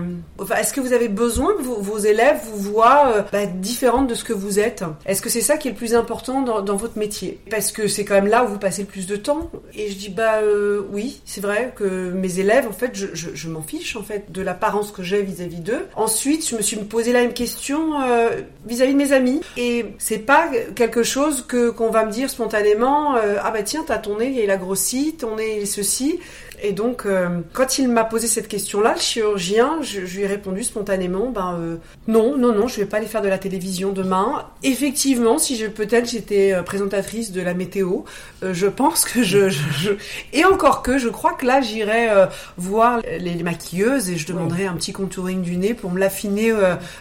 Est-ce 0.58 0.72
que 0.72 0.80
vous 0.80 0.92
avez 0.92 1.08
besoin 1.08 1.54
que 1.54 1.62
vos, 1.62 1.98
élèves 1.98 2.40
vous 2.52 2.72
voient 2.72 3.12
euh, 3.14 3.22
bah, 3.32 3.46
différente 3.46 4.08
de 4.08 4.14
ce 4.14 4.24
que 4.24 4.32
vous 4.32 4.58
êtes? 4.58 4.84
Est-ce 5.06 5.22
que 5.22 5.28
c'est 5.28 5.40
ça 5.40 5.56
qui 5.56 5.68
est 5.68 5.72
le 5.72 5.76
plus 5.76 5.94
important 5.94 6.42
dans, 6.42 6.76
votre 6.76 6.98
métier? 6.98 7.40
Parce 7.50 7.70
que 7.72 7.86
c'est 7.86 8.04
quand 8.04 8.14
même 8.14 8.26
là 8.26 8.44
où 8.44 8.48
vous 8.48 8.58
passez 8.58 8.82
le 8.82 8.88
plus 8.88 9.06
de 9.06 9.16
temps. 9.16 9.50
Et 9.74 9.90
je 9.90 9.96
dis 9.96 10.08
bah 10.08 10.40
euh, 10.42 10.82
oui, 10.92 11.20
c'est 11.24 11.40
vrai 11.40 11.72
que 11.76 12.10
mes 12.10 12.40
élèves 12.40 12.66
en 12.66 12.72
fait 12.72 12.90
je, 12.94 13.06
je 13.14 13.48
m'en 13.48 13.62
fiche 13.62 13.96
en 13.96 14.02
fait 14.02 14.32
de 14.32 14.42
l'apparence 14.42 14.90
que 14.90 15.02
j'ai 15.02 15.22
vis-à-vis 15.22 15.59
Ensuite, 15.96 16.48
je 16.48 16.56
me 16.56 16.62
suis 16.62 16.76
posé 16.76 17.12
la 17.12 17.20
même 17.20 17.32
question 17.32 18.00
euh, 18.00 18.30
vis-à-vis 18.66 18.92
de 18.92 18.98
mes 18.98 19.12
amis. 19.12 19.40
Et 19.56 19.86
c'est 19.98 20.18
pas 20.18 20.50
quelque 20.74 21.02
chose 21.02 21.44
que 21.46 21.70
qu'on 21.70 21.90
va 21.90 22.04
me 22.04 22.12
dire 22.12 22.30
spontanément. 22.30 23.16
Euh, 23.16 23.36
ah 23.42 23.50
bah 23.50 23.62
tiens, 23.62 23.84
t'as 23.86 23.98
ton 23.98 24.18
nez, 24.18 24.42
il 24.42 24.50
a 24.50 24.56
grossi, 24.56 25.14
ton 25.18 25.36
nez, 25.36 25.56
il 25.56 25.62
est 25.62 25.66
ceci 25.66 26.20
Et 26.62 26.72
donc, 26.72 27.06
euh, 27.06 27.40
quand 27.52 27.78
il 27.78 27.88
m'a 27.88 28.04
posé 28.04 28.26
cette 28.26 28.46
question-là, 28.48 28.94
le 28.94 29.00
chirurgien, 29.00 29.78
je, 29.82 30.04
je 30.04 30.16
lui 30.18 30.24
ai 30.24 30.26
répondu 30.26 30.62
spontanément, 30.62 31.30
ben 31.30 31.56
euh, 31.58 31.76
non, 32.06 32.36
non, 32.36 32.52
non, 32.54 32.68
je 32.68 32.76
vais 32.80 32.86
pas 32.86 32.98
aller 32.98 33.06
faire 33.06 33.22
de 33.22 33.28
la 33.28 33.38
télévision 33.38 33.92
demain. 33.92 34.44
Effectivement, 34.62 35.38
si 35.38 35.56
je 35.56 35.66
peut-être 35.66 36.10
j'étais 36.10 36.52
euh, 36.52 36.62
présentatrice 36.62 37.32
de 37.32 37.40
la 37.40 37.54
météo, 37.54 38.00
euh, 38.42 38.52
je 38.52 38.66
pense 38.66 39.04
que 39.06 39.22
je, 39.22 39.48
je, 39.48 39.62
je- 39.78 39.90
et 40.32 40.44
encore 40.44 40.82
que 40.82 40.98
je 40.98 41.08
crois 41.08 41.32
que 41.32 41.46
là 41.46 41.60
j'irai 41.62 42.08
voir 42.56 43.00
les, 43.00 43.18
les 43.34 43.42
maquilleuses 43.42 44.10
et 44.10 44.16
je 44.16 44.26
demanderai 44.26 44.66
un 44.66 44.74
petit 44.74 44.92
contouring 44.92 45.40
du 45.42 45.56
nez 45.56 45.74
pour 45.74 45.90
me 45.90 45.98
l'affiner 45.98 46.52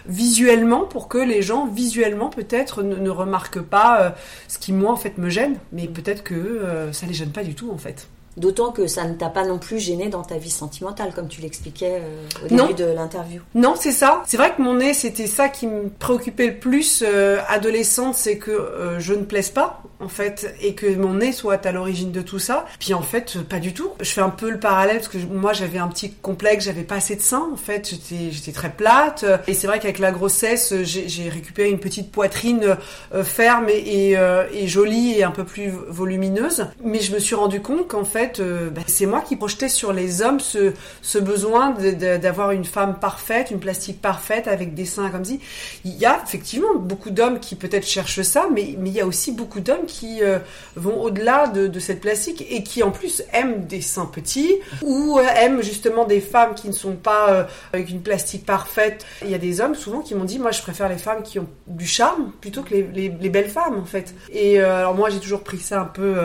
visuellement 0.08 0.82
pour 0.86 1.08
que 1.08 1.18
les 1.18 1.42
gens 1.42 1.66
visuellement 1.68 2.30
peut-être 2.30 2.84
ne, 2.84 2.96
ne 2.96 3.10
remarquent 3.10 3.62
pas 3.62 4.16
ce 4.48 4.58
qui 4.58 4.74
moi 4.74 4.92
en 4.92 4.96
fait 4.98 5.18
me 5.18 5.30
gêne, 5.30 5.56
mais 5.72 5.88
peut-être 5.88 6.24
que 6.24 6.62
ça 6.92 7.06
les 7.06 7.14
gêne 7.14 7.32
pas 7.32 7.44
du 7.44 7.56
tout 7.56 7.72
en 7.72 7.78
fait. 7.78 8.08
D'autant 8.38 8.72
que 8.72 8.88
ça 8.88 9.04
ne 9.06 9.16
t'a 9.16 9.28
pas 9.30 9.44
non 9.46 9.58
plus 9.58 9.80
gêné 9.80 10.08
dans 10.08 10.22
ta 10.22 10.38
vie 10.38 10.50
sentimentale, 10.52 11.12
comme 11.14 11.28
tu 11.28 11.42
l'expliquais 11.42 12.00
euh, 12.02 12.48
au 12.50 12.54
Non. 12.54 12.68
début 12.68 12.84
de 12.84 12.90
l'interview. 12.92 13.42
Non, 13.56 13.74
c'est 13.78 13.92
ça. 13.92 14.24
C'est 14.28 14.38
vrai 14.38 14.54
que 14.56 14.62
mon 14.62 14.76
nez, 14.76 14.94
c'était 14.94 15.28
ça 15.28 15.50
qui 15.50 15.68
me 15.68 15.90
préoccupait 15.90 16.48
le 16.48 16.58
plus 16.60 17.04
euh, 17.06 17.40
adolescente, 17.50 18.16
c'est 18.16 18.38
que 18.38 18.52
euh, 18.52 19.00
je 19.00 19.14
ne 19.14 19.24
plaise 19.24 19.50
pas, 19.50 19.82
en 20.00 20.08
fait, 20.08 20.56
et 20.62 20.76
que 20.76 20.88
mon 20.96 21.16
nez 21.16 21.32
soit 21.32 21.66
à 21.66 21.72
l'origine 21.72 22.12
de 22.12 22.22
tout 22.22 22.40
ça. 22.40 22.66
Puis 22.80 22.94
en 22.94 23.02
fait, 23.02 23.40
pas 23.44 23.60
du 23.60 23.74
tout. 23.74 23.90
Je 24.00 24.10
fais 24.10 24.22
un 24.22 24.30
peu 24.30 24.50
le 24.50 24.60
parallèle 24.60 24.98
parce 24.98 25.10
que 25.10 25.18
moi, 25.18 25.54
j'avais 25.54 25.80
un 25.80 25.88
petit 25.88 26.12
complexe, 26.12 26.66
j'avais 26.66 26.84
pas 26.84 26.96
assez 26.96 27.16
de 27.16 27.22
seins, 27.22 27.50
en 27.52 27.58
fait. 27.58 27.90
J'étais, 27.90 28.32
j'étais 28.32 28.52
très 28.52 28.72
plate. 28.72 29.26
Et 29.48 29.54
c'est 29.54 29.68
vrai 29.68 29.80
qu'avec 29.80 30.00
la 30.00 30.12
grossesse, 30.12 30.74
j'ai, 30.84 31.10
j'ai 31.10 31.30
récupéré 31.30 31.70
une 31.70 31.80
petite 31.80 32.12
poitrine 32.12 32.78
euh, 33.14 33.24
ferme 33.24 33.68
et, 33.70 34.10
et, 34.10 34.18
euh, 34.18 34.46
et 34.54 34.68
jolie 34.68 35.18
et 35.18 35.24
un 35.24 35.32
peu 35.32 35.44
plus 35.44 35.72
volumineuse. 35.88 36.68
Mais 36.84 37.00
je 37.00 37.14
me 37.14 37.20
suis 37.20 37.36
rendu 37.36 37.62
compte 37.62 37.88
qu'en 37.88 38.06
fait, 38.06 38.40
euh, 38.40 38.70
bah, 38.70 38.82
c'est 38.88 39.06
moi 39.06 39.22
qui 39.22 39.36
projetais 39.36 39.70
sur 39.70 39.94
les 39.94 40.22
hommes 40.22 40.40
ce, 40.40 40.74
ce 41.02 41.18
besoin 41.18 41.72
d'avoir 41.72 42.52
une 42.52 42.66
femme 42.66 43.00
parfaite, 43.00 43.52
une 43.52 43.60
plastique 43.60 44.02
parfaite 44.02 44.48
avec 44.48 44.74
des 44.74 44.86
seins 44.86 45.10
comme 45.10 45.26
si. 45.26 45.40
Il 45.84 45.98
y 45.98 46.06
a 46.06 46.22
effectivement 46.26 46.76
beaucoup 46.76 47.10
d'hommes 47.10 47.40
qui 47.40 47.56
peut-être 47.56 47.86
cherchent 47.86 48.22
ça, 48.22 48.48
mais 48.54 48.64
il 48.64 48.88
y 48.90 49.02
a 49.02 49.06
aussi 49.06 49.32
beaucoup 49.32 49.60
d'hommes 49.60 49.86
qui 49.90 50.24
euh, 50.24 50.40
vont 50.76 51.02
au-delà 51.02 51.48
de, 51.48 51.80
cette 51.80 52.00
plastique 52.02 52.46
et 52.50 52.64
qui 52.64 52.84
en 52.84 52.92
plus 52.92 53.24
aiment 53.34 53.66
des 53.66 53.82
seins 53.82 54.06
petits 54.06 54.56
ou 54.82 55.18
euh, 55.20 55.24
aiment 55.36 55.62
justement 55.62 56.06
des 56.06 56.22
femmes 56.22 56.54
qui 56.56 56.68
ne 56.68 56.74
sont 56.74 56.96
pas 56.96 57.30
euh, 57.32 57.44
avec 57.74 57.90
une 57.90 58.02
plastique 58.02 58.46
parfaite. 58.46 59.06
Il 59.24 59.30
y 59.30 59.36
a 59.36 59.38
des 59.40 59.60
hommes 59.62 59.76
souvent 59.76 60.00
qui 60.02 60.16
m'ont 60.16 60.24
dit 60.26 60.40
moi 60.40 60.52
je 60.52 60.62
préfère 60.62 60.88
les 60.90 60.98
femmes 60.98 61.24
qui 61.24 61.40
ont 61.40 61.48
du 61.68 61.88
charme 61.88 62.32
plutôt 62.42 62.62
que 62.64 62.72
les, 62.74 62.84
les- 62.84 63.10
les 63.20 63.30
belles 63.30 63.50
femmes 63.50 63.78
en 63.80 63.86
fait. 63.86 64.14
Et 64.32 64.60
alors 64.60 64.96
moi 64.96 65.10
j'ai 65.10 65.20
toujours 65.20 65.42
pris 65.44 65.60
ça 65.60 65.82
un 65.82 65.86
peu 65.86 66.16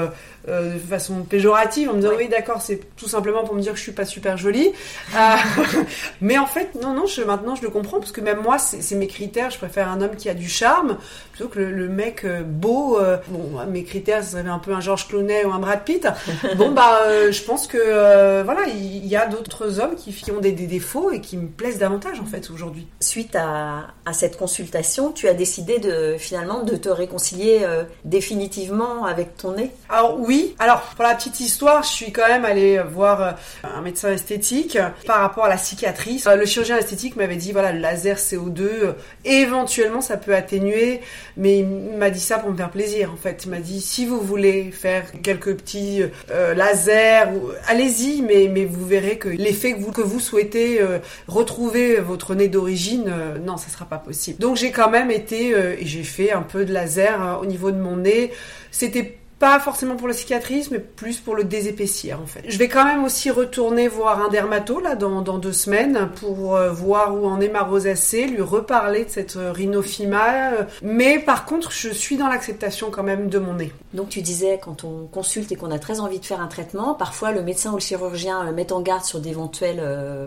euh, 0.49 0.75
de 0.75 0.79
façon 0.79 1.23
péjorative 1.23 1.89
en 1.89 1.95
me 1.95 2.01
disant 2.01 2.13
oui 2.19 2.29
d'accord 2.29 2.61
c'est 2.61 2.81
tout 2.97 3.09
simplement 3.09 3.45
pour 3.45 3.55
me 3.55 3.61
dire 3.63 3.73
que 3.73 3.79
je 3.79 3.83
suis 3.83 3.93
pas 3.93 4.05
super 4.05 4.37
jolie. 4.37 4.71
Euh, 5.15 5.37
mais 6.21 6.39
en 6.39 6.47
fait 6.47 6.75
non 6.81 6.93
non 6.93 7.07
je, 7.07 7.23
maintenant 7.23 7.55
je 7.55 7.63
le 7.63 7.69
comprends 7.69 8.01
parce 8.01 8.11
que 8.11 8.21
même 8.21 8.41
moi 8.43 8.59
c'est 8.59 8.95
mes 8.97 9.07
critères. 9.07 9.51
Je 9.51 9.59
préfère 9.59 9.89
un 9.89 10.01
homme 10.01 10.17
qui 10.17 10.29
a 10.29 10.35
du 10.35 10.49
charme 10.49 10.97
plutôt 11.33 11.49
que 11.49 11.61
le, 11.61 11.71
le 11.71 11.89
mec 11.89 12.25
euh, 12.25 12.43
beau. 12.43 12.99
euh, 12.99 13.19
bon 13.29 13.65
mes 13.67 13.85
critères 13.85 14.25
ça 14.25 14.39
serait 14.39 14.49
un 14.49 14.59
peu 14.59 14.73
un 14.73 14.81
George 14.81 15.07
Clooney 15.09 15.45
ou 15.45 15.53
un 15.53 15.59
Brad 15.59 15.85
Pitt. 15.85 16.09
Bon 16.57 16.73
bah 16.73 17.01
je 17.31 17.43
pense 17.45 17.67
que 17.67 18.43
voilà 18.43 18.63
il 18.67 19.07
y, 19.07 19.17
a 19.17 19.27
d'autres 19.27 19.79
hommes 19.81 19.95
qui, 19.95 20.13
qui 20.13 20.31
ont 20.33 20.41
des, 20.41 20.53
des 20.53 20.67
défauts 20.67 21.11
et 21.11 21.21
qui 21.21 21.37
me 21.37 21.49
plaisent 21.49 21.79
davantage 21.79 22.19
en 22.21 22.27
fait 22.27 22.51
aujourd'hui. 22.51 22.87
Suite 23.01 23.37
à, 23.37 23.89
à 24.05 24.13
cette 24.13 24.37
consultation, 24.37 25.13
tu 25.13 25.29
as 25.29 25.35
décidé 25.35 25.79
de 25.79 26.17
finalement 26.19 26.63
de 26.63 26.77
te 26.77 26.89
réconcilier 26.89 27.65
définitivement 28.05 29.05
avec 29.05 29.37
ton 29.37 29.53
nez? 29.53 29.71
Alors 29.89 30.19
oui, 30.19 30.34
alors 30.59 30.83
pour 30.95 31.05
la 31.05 31.15
petite 31.15 31.41
histoire, 31.41 31.83
je 31.83 31.89
suis 31.89 32.13
quand 32.13 32.29
même 32.29 32.45
allée 32.45 32.79
voir 32.79 33.23
euh, 33.23 33.31
un 33.63 33.81
médecin 33.81 34.13
esthétique 34.13 34.79
par 35.07 35.21
rapport 35.21 35.45
à 35.45 35.49
la 35.49 35.59
cicatrice. 35.59 36.27
Euh, 36.27 36.37
Le 36.37 36.47
chirurgien 36.47 36.79
esthétique 36.79 37.17
m'avait 37.17 37.37
dit 37.37 37.53
voilà 37.53 37.73
le 37.73 37.81
laser 37.81 38.17
CO2 38.19 38.61
euh, 38.61 38.93
éventuellement 39.25 40.01
ça 40.01 40.17
peut 40.17 40.35
atténuer, 40.35 41.01
mais 41.37 41.59
il 41.59 41.97
m'a 41.97 42.11
dit 42.11 42.21
ça 42.21 42.39
pour 42.39 42.51
me 42.51 42.57
faire 42.57 42.71
plaisir 42.71 43.13
en 43.13 43.17
fait. 43.17 43.45
Il 43.45 43.51
m'a 43.51 43.61
dit 43.61 43.81
si 43.81 44.07
vous 44.07 44.21
voulez 44.21 44.71
faire 44.71 45.05
quelques 45.23 45.55
petits 45.57 46.03
euh, 46.31 46.55
lasers, 46.55 47.31
allez-y, 47.69 48.23
mais 48.23 48.65
vous 48.65 48.87
verrez 48.87 49.19
que 49.19 49.29
l'effet 49.29 49.73
que 49.73 49.81
vous 49.81 49.93
que 49.93 50.03
vous 50.03 50.21
souhaitez 50.21 50.81
euh, 50.81 50.99
retrouver 51.29 51.97
votre 51.97 52.35
nez 52.35 52.49
d'origine, 52.49 53.05
euh, 53.09 53.39
non 53.39 53.57
ça 53.57 53.69
sera 53.69 53.85
pas 53.85 53.99
possible. 53.99 54.39
Donc 54.39 54.57
j'ai 54.57 54.71
quand 54.71 54.91
même 54.91 55.11
été 55.11 55.55
euh, 55.55 55.77
et 55.79 55.87
j'ai 55.87 56.03
fait 56.05 56.33
un 56.33 56.43
peu 56.43 56.65
de 56.65 56.73
laser 56.73 57.23
euh, 57.23 57.37
au 57.41 57.47
niveau 57.47 57.71
de 57.71 57.79
mon 57.79 57.97
nez. 57.97 58.33
C'était 58.71 59.19
pas 59.45 59.61
forcément 59.61 59.97
pour 59.97 60.09
la 60.09 60.15
cicatrice, 60.15 60.71
mais 60.71 60.79
plus 60.79 61.21
pour 61.21 61.35
le 61.35 61.45
désépaissir 61.45 62.19
en 62.19 62.25
fait. 62.25 62.43
Je 62.49 62.57
vais 62.57 62.69
quand 62.69 62.87
même 62.87 63.05
aussi 63.05 63.31
retourner 63.31 63.89
voir 63.89 64.25
un 64.25 64.31
dermato 64.31 64.81
là 64.81 64.95
dans, 64.95 65.21
dans 65.21 65.37
deux 65.37 65.53
semaines 65.53 66.09
pour 66.19 66.57
euh, 66.57 66.73
voir 66.73 67.15
où 67.15 67.27
en 67.27 67.39
est 67.43 67.51
ma 67.51 67.61
rosacée, 67.61 68.25
lui 68.25 68.41
reparler 68.41 69.05
de 69.05 69.11
cette 69.11 69.37
euh, 69.37 69.53
rhinophyma. 69.53 70.53
euh, 70.53 70.63
mais 70.81 71.19
par 71.19 71.45
contre, 71.45 71.71
je 71.73 71.91
suis 71.91 72.17
dans 72.17 72.29
l'acceptation 72.29 72.91
quand 72.91 73.03
même 73.03 73.29
de 73.29 73.39
mon 73.39 73.53
nez. 73.53 73.71
Donc 73.93 74.09
tu 74.09 74.23
disais 74.23 74.59
quand 74.65 74.83
on 74.83 75.07
consulte 75.09 75.53
et 75.53 75.57
qu'on 75.57 75.71
a 75.71 75.79
très 75.79 76.01
envie 76.01 76.21
de 76.21 76.25
faire 76.25 76.41
un 76.41 76.49
traitement, 76.49 76.95
parfois 76.95 77.31
le 77.31 77.43
médecin 77.43 77.73
ou 77.73 77.75
le 77.75 77.83
chirurgien 77.83 78.49
euh, 78.49 78.53
met 78.53 78.73
en 78.73 78.81
garde 78.81 79.05
sur 79.05 79.21
d'éventuelles 79.21 79.83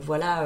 voilà 0.05 0.43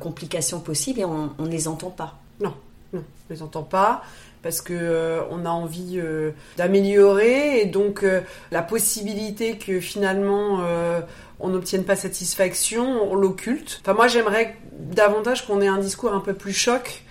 complications 0.00 0.60
possibles 0.60 1.00
et 1.00 1.04
on 1.04 1.34
on 1.38 1.42
ne 1.42 1.50
les 1.50 1.68
entend 1.68 1.90
pas. 1.90 2.14
Non, 2.40 2.54
non, 2.94 3.02
je 3.28 3.34
les 3.34 3.42
entends 3.42 3.62
pas 3.62 4.02
parce 4.42 4.60
que 4.60 4.72
euh, 4.74 5.20
on 5.30 5.44
a 5.44 5.50
envie 5.50 5.98
euh, 5.98 6.30
d'améliorer 6.56 7.60
et 7.60 7.66
donc 7.66 8.02
euh, 8.02 8.20
la 8.50 8.62
possibilité 8.62 9.58
que 9.58 9.80
finalement 9.80 10.60
euh, 10.62 11.00
on 11.38 11.48
n'obtienne 11.48 11.84
pas 11.84 11.96
satisfaction, 11.96 13.10
on 13.10 13.14
l'occulte. 13.14 13.80
Enfin 13.82 13.94
moi 13.94 14.08
j'aimerais 14.08 14.56
davantage 14.72 15.46
qu'on 15.46 15.60
ait 15.60 15.68
un 15.68 15.78
discours 15.78 16.12
un 16.12 16.20
peu 16.20 16.34
plus 16.34 16.52
choc 16.52 17.02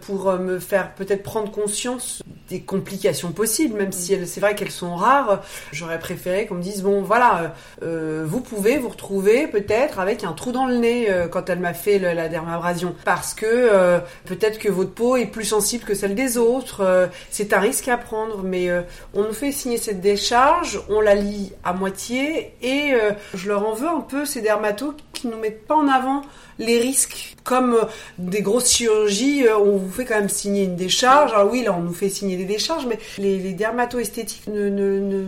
pour 0.00 0.28
euh, 0.28 0.38
me 0.38 0.58
faire 0.58 0.94
peut-être 0.94 1.22
prendre 1.22 1.50
conscience 1.50 2.22
des 2.48 2.60
complications 2.60 3.30
possibles, 3.30 3.76
même 3.78 3.92
si 3.92 4.16
c'est 4.26 4.40
vrai 4.40 4.54
qu'elles 4.56 4.72
sont 4.72 4.96
rares. 4.96 5.42
J'aurais 5.72 6.00
préféré 6.00 6.46
qu'on 6.46 6.56
me 6.56 6.62
dise 6.62 6.82
bon 6.82 7.02
voilà, 7.02 7.54
euh, 7.82 8.24
vous 8.26 8.40
pouvez 8.40 8.76
vous 8.78 8.88
retrouver 8.88 9.46
peut-être 9.46 10.00
avec 10.00 10.24
un 10.24 10.32
trou 10.32 10.50
dans 10.50 10.66
le 10.66 10.76
nez 10.76 11.10
euh, 11.10 11.28
quand 11.28 11.48
elle 11.48 11.60
m'a 11.60 11.74
fait 11.74 11.98
la 12.00 12.28
dermabrasion, 12.28 12.94
parce 13.04 13.34
que 13.34 13.46
euh, 13.46 14.00
peut-être 14.24 14.58
que 14.58 14.68
votre 14.68 14.90
peau 14.92 15.16
est 15.16 15.26
plus 15.26 15.44
sensible 15.44 15.84
que 15.84 15.94
celle 15.94 16.14
des 16.14 16.38
autres. 16.38 16.80
euh, 16.80 17.06
c'est 17.30 17.52
un 17.52 17.60
risque 17.60 17.86
à 17.88 17.96
prendre, 17.96 18.42
mais 18.42 18.68
euh, 18.68 18.82
on 19.14 19.22
nous 19.22 19.32
fait 19.32 19.52
signer 19.52 19.76
cette 19.76 20.00
décharge, 20.00 20.80
on 20.88 21.00
la 21.00 21.14
lit 21.14 21.52
à 21.62 21.72
moitié 21.72 22.54
et 22.62 22.94
euh, 22.94 23.12
je 23.34 23.48
leur 23.48 23.66
en 23.66 23.74
veux 23.74 23.88
un 23.88 24.00
peu 24.00 24.24
ces 24.24 24.40
dermatos 24.40 24.94
qui 25.20 25.28
nous 25.28 25.36
mettent 25.38 25.66
pas 25.66 25.76
en 25.76 25.88
avant 25.88 26.22
les 26.58 26.78
risques. 26.78 27.36
Comme 27.42 27.74
euh, 27.74 27.84
des 28.18 28.42
grosses 28.42 28.70
chirurgies, 28.70 29.46
euh, 29.46 29.56
on 29.58 29.76
vous 29.78 29.90
fait 29.90 30.04
quand 30.04 30.16
même 30.16 30.28
signer 30.28 30.64
une 30.64 30.76
décharge. 30.76 31.32
Alors 31.32 31.50
oui, 31.50 31.62
là, 31.62 31.74
on 31.76 31.80
nous 31.82 31.94
fait 31.94 32.10
signer 32.10 32.36
des 32.36 32.44
décharges, 32.44 32.86
mais 32.86 32.98
les, 33.18 33.38
les 33.38 33.52
dermato-esthétiques 33.54 34.46
ne, 34.48 34.68
ne- 34.68 35.00
ne 35.00 35.24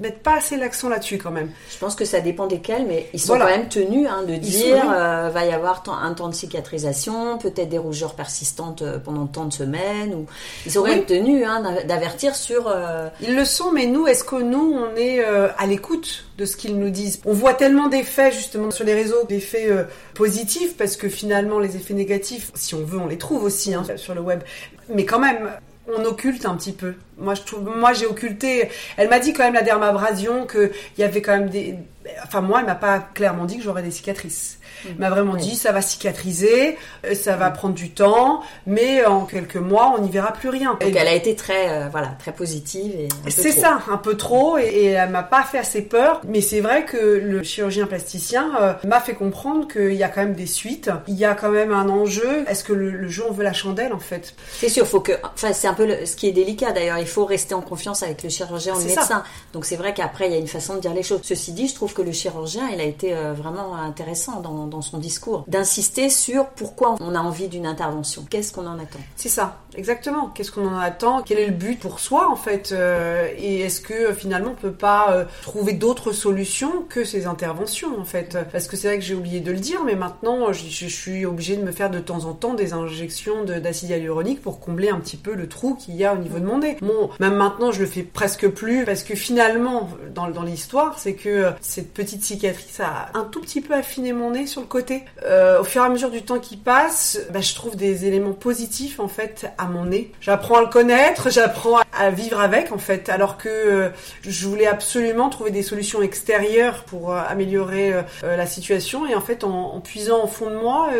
mettent 0.00 0.22
pas 0.22 0.36
assez 0.36 0.56
l'accent 0.56 0.88
là-dessus 0.88 1.18
quand 1.18 1.32
même. 1.32 1.50
Je 1.72 1.78
pense 1.78 1.96
que 1.96 2.04
ça 2.04 2.20
dépend 2.20 2.46
desquels, 2.46 2.86
mais 2.86 3.08
ils 3.12 3.20
sont 3.20 3.28
Voilà. 3.36 3.46
quand 3.46 3.50
même 3.58 3.68
tenus 3.68 4.06
hein, 4.08 4.22
de 4.26 4.34
Ils 4.34 4.40
dire 4.40 4.84
euh, 4.94 5.28
va 5.32 5.44
y 5.44 5.50
avoir 5.52 5.82
un 6.02 6.14
temps 6.14 6.28
de 6.28 6.34
cicatrisation, 6.34 7.38
peut-être 7.38 7.68
des 7.68 7.78
rougeurs 7.78 8.14
persistantes 8.14 8.82
euh, 8.82 8.98
pendant 8.98 9.26
tant 9.26 9.44
de 9.46 9.52
semaines. 9.52 10.14
Ou... 10.14 10.26
Ils 10.66 10.72
sont 10.72 10.80
quand 10.82 10.86
Oui. 10.88 10.96
même 10.96 11.04
tenus 11.04 11.44
hein, 11.46 11.62
d'av- 11.62 11.86
d'avertir 11.86 12.36
sur... 12.36 12.68
euh, 12.68 13.08
Ils 13.22 13.34
le 13.34 13.44
sont, 13.44 13.72
mais 13.72 13.86
nous, 13.86 14.06
est-ce 14.06 14.22
que 14.24 14.36
nous, 14.36 14.72
on 14.78 14.96
est 14.96 15.24
euh, 15.24 15.48
à 15.58 15.66
l'écoute 15.66 16.24
de 16.38 16.44
ce 16.44 16.56
qu'ils 16.56 16.78
nous 16.78 16.90
disent? 16.90 17.20
On 17.24 17.32
voit 17.32 17.54
tellement 17.54 17.88
d'effets, 17.88 18.30
justement, 18.32 18.70
sur 18.70 18.84
les 18.84 18.94
réseaux, 18.94 19.24
d'effets 19.36 19.70
euh, 19.70 19.84
positifs, 20.14 20.76
parce 20.76 20.96
que 20.96 21.08
finalement, 21.08 21.58
les 21.58 21.76
effets 21.76 21.94
négatifs, 21.94 22.50
si 22.54 22.74
on 22.74 22.84
veut, 22.84 22.98
on 22.98 23.06
les 23.06 23.18
trouve 23.18 23.44
aussi 23.44 23.74
hein, 23.74 23.84
sur 23.96 24.14
le 24.14 24.20
web. 24.20 24.40
Mais 24.88 25.04
quand 25.04 25.18
même, 25.18 25.50
on 25.94 26.04
occulte 26.04 26.46
un 26.46 26.56
petit 26.56 26.72
peu. 26.72 26.94
Moi, 27.18 27.34
je 27.34 27.42
trouve, 27.42 27.64
moi, 27.64 27.92
j'ai 27.92 28.06
occulté. 28.06 28.68
Elle 28.96 29.08
m'a 29.08 29.18
dit 29.18 29.32
quand 29.32 29.44
même 29.44 29.54
la 29.54 29.62
dermabrasion 29.62 30.46
qu'il 30.46 30.70
y 30.98 31.02
avait 31.02 31.22
quand 31.22 31.36
même 31.38 31.48
des. 31.48 31.76
Enfin, 32.24 32.40
moi, 32.40 32.60
elle 32.60 32.66
m'a 32.66 32.74
pas 32.74 32.98
clairement 33.14 33.44
dit 33.44 33.58
que 33.58 33.62
j'aurais 33.62 33.82
des 33.82 33.90
cicatrices. 33.90 34.58
Elle 34.88 34.96
m'a 34.98 35.10
vraiment 35.10 35.32
Oui. 35.34 35.40
dit 35.40 35.56
ça 35.56 35.72
va 35.72 35.80
cicatriser, 35.82 36.76
euh, 37.04 37.14
ça 37.14 37.36
va 37.36 37.50
prendre 37.50 37.74
du 37.74 37.90
temps, 37.90 38.42
mais 38.66 39.04
en 39.04 39.24
quelques 39.24 39.56
mois, 39.56 39.94
on 39.98 40.02
n'y 40.02 40.10
verra 40.10 40.32
plus 40.32 40.48
rien. 40.48 40.72
Donc 40.80 40.82
Et- 40.90 40.96
elle 40.96 41.08
a 41.08 41.14
été 41.14 41.34
très, 41.36 41.68
euh, 41.70 41.88
voilà, 41.90 42.08
très 42.18 42.32
positive. 42.32 42.92
c'est 43.28 43.52
ça, 43.52 43.80
un 43.90 43.96
peu 43.98 44.16
trop, 44.16 44.58
et, 44.58 44.62
et 44.64 44.86
elle 44.86 45.10
m'a 45.10 45.22
pas 45.22 45.42
fait 45.42 45.58
assez 45.58 45.82
peur. 45.82 46.20
Mais 46.26 46.40
c'est 46.40 46.60
vrai 46.60 46.84
que 46.84 46.96
le 46.96 47.42
chirurgien 47.42 47.86
plasticien 47.86 48.52
euh, 48.60 48.74
m'a 48.84 49.00
fait 49.00 49.14
comprendre 49.14 49.68
qu'il 49.68 49.94
y 49.94 50.02
a 50.02 50.08
quand 50.08 50.20
même 50.22 50.34
des 50.34 50.46
suites. 50.46 50.90
Il 51.08 51.14
y 51.14 51.24
a 51.24 51.34
quand 51.34 51.50
même 51.50 51.72
un 51.72 51.88
enjeu. 51.88 52.44
Est-ce 52.48 52.64
que 52.64 52.72
le, 52.72 52.90
le 52.90 53.08
jeu 53.08 53.24
on 53.28 53.32
veut 53.32 53.44
la 53.44 53.52
chandelle 53.52 53.92
en 53.92 53.98
fait? 53.98 54.34
C'est 54.52 54.68
sûr, 54.68 54.86
faut 54.86 55.00
que, 55.00 55.12
enfin, 55.34 55.52
c'est 55.52 55.68
un 55.68 55.74
peu 55.74 55.86
le- 55.86 56.06
ce 56.06 56.16
qui 56.16 56.28
est 56.28 56.32
délicat 56.32 56.72
d'ailleurs. 56.72 56.98
Il 56.98 57.06
faut 57.06 57.24
rester 57.24 57.54
en 57.54 57.60
confiance 57.60 58.02
avec 58.02 58.22
le 58.22 58.28
chirurgien 58.28 58.74
ou 58.74 58.78
le 58.82 58.88
ça. 58.88 59.00
médecin. 59.00 59.22
Donc 59.52 59.64
c'est 59.64 59.76
vrai 59.76 59.94
qu'après, 59.94 60.26
il 60.26 60.32
y 60.32 60.36
a 60.36 60.38
une 60.38 60.46
façon 60.48 60.74
de 60.76 60.80
dire 60.80 60.94
les 60.94 61.02
choses. 61.02 61.20
Ceci 61.22 61.52
dit, 61.52 61.68
je 61.68 61.74
trouve 61.74 61.92
que 61.94 62.02
le 62.02 62.12
chirurgien, 62.12 62.68
il 62.72 62.80
a 62.80 62.84
été 62.84 63.14
euh, 63.14 63.32
vraiment 63.32 63.74
intéressant 63.76 64.40
dans, 64.40 64.66
dans 64.66 64.75
son 64.82 64.98
discours, 64.98 65.44
d'insister 65.48 66.08
sur 66.10 66.46
pourquoi 66.48 66.96
on 67.00 67.14
a 67.14 67.20
envie 67.20 67.48
d'une 67.48 67.66
intervention. 67.66 68.24
Qu'est-ce 68.28 68.52
qu'on 68.52 68.66
en 68.66 68.78
attend? 68.78 68.98
C'est 69.16 69.28
ça, 69.28 69.58
exactement. 69.76 70.28
Qu'est-ce 70.34 70.50
qu'on 70.52 70.66
en 70.66 70.78
attend? 70.78 71.22
Quel 71.22 71.38
est 71.38 71.46
le 71.46 71.52
but 71.52 71.78
pour 71.78 72.00
soi 72.00 72.28
en 72.30 72.36
fait 72.36 72.72
Euh, 72.72 73.28
Et 73.38 73.60
est-ce 73.60 73.80
que 73.80 73.92
euh, 73.94 74.14
finalement 74.14 74.50
on 74.52 74.54
peut 74.60 74.72
pas 74.72 75.12
euh, 75.12 75.24
trouver 75.42 75.72
d'autres 75.72 76.12
solutions 76.12 76.84
que 76.88 77.04
ces 77.04 77.26
interventions 77.26 77.98
en 77.98 78.04
fait? 78.04 78.36
Parce 78.52 78.66
que 78.68 78.76
c'est 78.76 78.88
vrai 78.88 78.98
que 78.98 79.04
j'ai 79.04 79.14
oublié 79.14 79.40
de 79.40 79.50
le 79.52 79.58
dire, 79.58 79.82
mais 79.84 79.94
maintenant 79.94 80.52
je, 80.52 80.86
suis 80.86 81.26
obligée 81.26 81.56
de 81.56 81.62
me 81.62 81.72
faire 81.72 81.90
de 81.90 81.98
temps 82.00 82.24
en 82.24 82.32
temps 82.32 82.54
des 82.54 82.72
injections 82.72 83.44
de- 83.44 83.58
d'acide 83.58 83.90
hyaluronique 83.90 84.40
pour 84.42 84.60
combler 84.60 84.88
un 84.90 85.00
petit 85.00 85.16
peu 85.16 85.34
le 85.34 85.48
trou 85.48 85.74
qu'il 85.74 85.96
y 85.96 86.04
a 86.04 86.14
au 86.14 86.18
niveau 86.18 86.38
de 86.38 86.44
mon 86.44 86.58
nez. 86.58 86.76
Bon, 86.80 87.10
même 87.20 87.34
maintenant 87.34 87.72
je 87.72 87.80
le 87.80 87.86
fais 87.86 88.02
presque 88.02 88.48
plus 88.48 88.84
parce 88.84 89.02
que 89.02 89.14
finalement 89.14 89.88
dans, 90.14 90.28
dans 90.28 90.42
l'histoire 90.42 90.98
c'est 90.98 91.14
que 91.14 91.50
cette 91.60 91.92
petite 91.92 92.22
cicatrice 92.24 92.80
a 92.80 93.08
un 93.14 93.24
tout 93.24 93.40
petit 93.40 93.60
peu 93.60 93.74
affiné 93.74 94.12
mon 94.12 94.30
nez 94.32 94.46
le 94.60 94.66
côté. 94.66 95.04
Euh, 95.24 95.60
au 95.60 95.64
fur 95.64 95.82
et 95.82 95.86
à 95.86 95.88
mesure 95.88 96.10
du 96.10 96.22
temps 96.22 96.38
qui 96.38 96.56
passe, 96.56 97.18
bah, 97.30 97.40
je 97.40 97.54
trouve 97.54 97.76
des 97.76 98.06
éléments 98.06 98.32
positifs 98.32 99.00
en 99.00 99.08
fait 99.08 99.46
à 99.58 99.66
mon 99.66 99.86
nez. 99.86 100.12
J'apprends 100.20 100.56
à 100.56 100.60
le 100.62 100.68
connaître, 100.68 101.30
j'apprends 101.30 101.78
à- 101.98 102.10
vivre 102.10 102.40
avec 102.40 102.72
en 102.72 102.78
fait, 102.78 103.08
alors 103.08 103.36
que 103.36 103.48
euh, 103.48 103.88
je 104.22 104.46
voulais 104.46 104.66
absolument 104.66 105.28
trouver 105.28 105.50
des 105.50 105.62
solutions 105.62 106.02
extérieures 106.02 106.84
pour 106.84 107.12
euh, 107.12 107.20
améliorer 107.28 107.92
la 108.22 108.46
situation 108.46 109.06
et 109.06 109.14
en 109.14 109.20
fait 109.20 109.44
en, 109.44 109.80
puisant 109.80 110.24
au 110.24 110.26
fond 110.26 110.50
de 110.50 110.56
moi, 110.56 110.90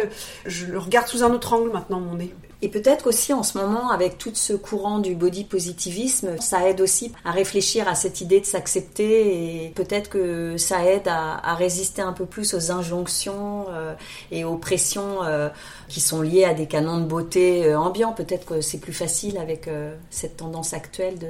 je 0.44 0.66
le 0.66 0.78
regarde 0.78 1.06
sous 1.08 1.22
un 1.22 1.30
autre 1.32 1.52
angle 1.52 1.70
maintenant 1.70 2.00
mon 2.00 2.14
nez. 2.14 2.34
Et 2.62 2.68
peut-être 2.68 3.06
aussi 3.06 3.34
en 3.34 3.42
ce 3.42 3.58
moment, 3.58 3.90
avec 3.90 4.16
tout 4.16 4.30
ce 4.34 4.54
courant 4.54 4.98
du 4.98 5.14
body 5.14 5.44
positivisme, 5.44 6.40
ça 6.40 6.66
aide 6.68 6.80
aussi 6.80 7.12
à 7.24 7.30
réfléchir 7.30 7.86
à 7.86 7.94
cette 7.94 8.22
idée 8.22 8.40
de 8.40 8.46
s'accepter 8.46 9.64
et 9.66 9.68
peut-être 9.70 10.08
que 10.08 10.56
ça 10.56 10.84
aide 10.86 11.06
à, 11.06 11.36
à 11.46 11.54
résister 11.54 12.00
un 12.00 12.14
peu 12.14 12.24
plus 12.24 12.54
aux 12.54 12.70
injonctions 12.72 13.66
euh, 13.68 13.94
et 14.30 14.44
aux 14.44 14.56
pressions 14.56 15.22
euh, 15.22 15.50
qui 15.88 16.00
sont 16.00 16.22
liées 16.22 16.44
à 16.44 16.54
des 16.54 16.66
canons 16.66 16.98
de 16.98 17.04
beauté 17.04 17.66
euh, 17.66 17.78
ambiants. 17.78 18.14
Peut-être 18.14 18.46
que 18.46 18.62
c'est 18.62 18.78
plus 18.78 18.94
facile 18.94 19.36
avec 19.36 19.68
euh, 19.68 19.94
cette 20.10 20.38
tendance 20.38 20.72
actuelle 20.72 21.18
de... 21.18 21.28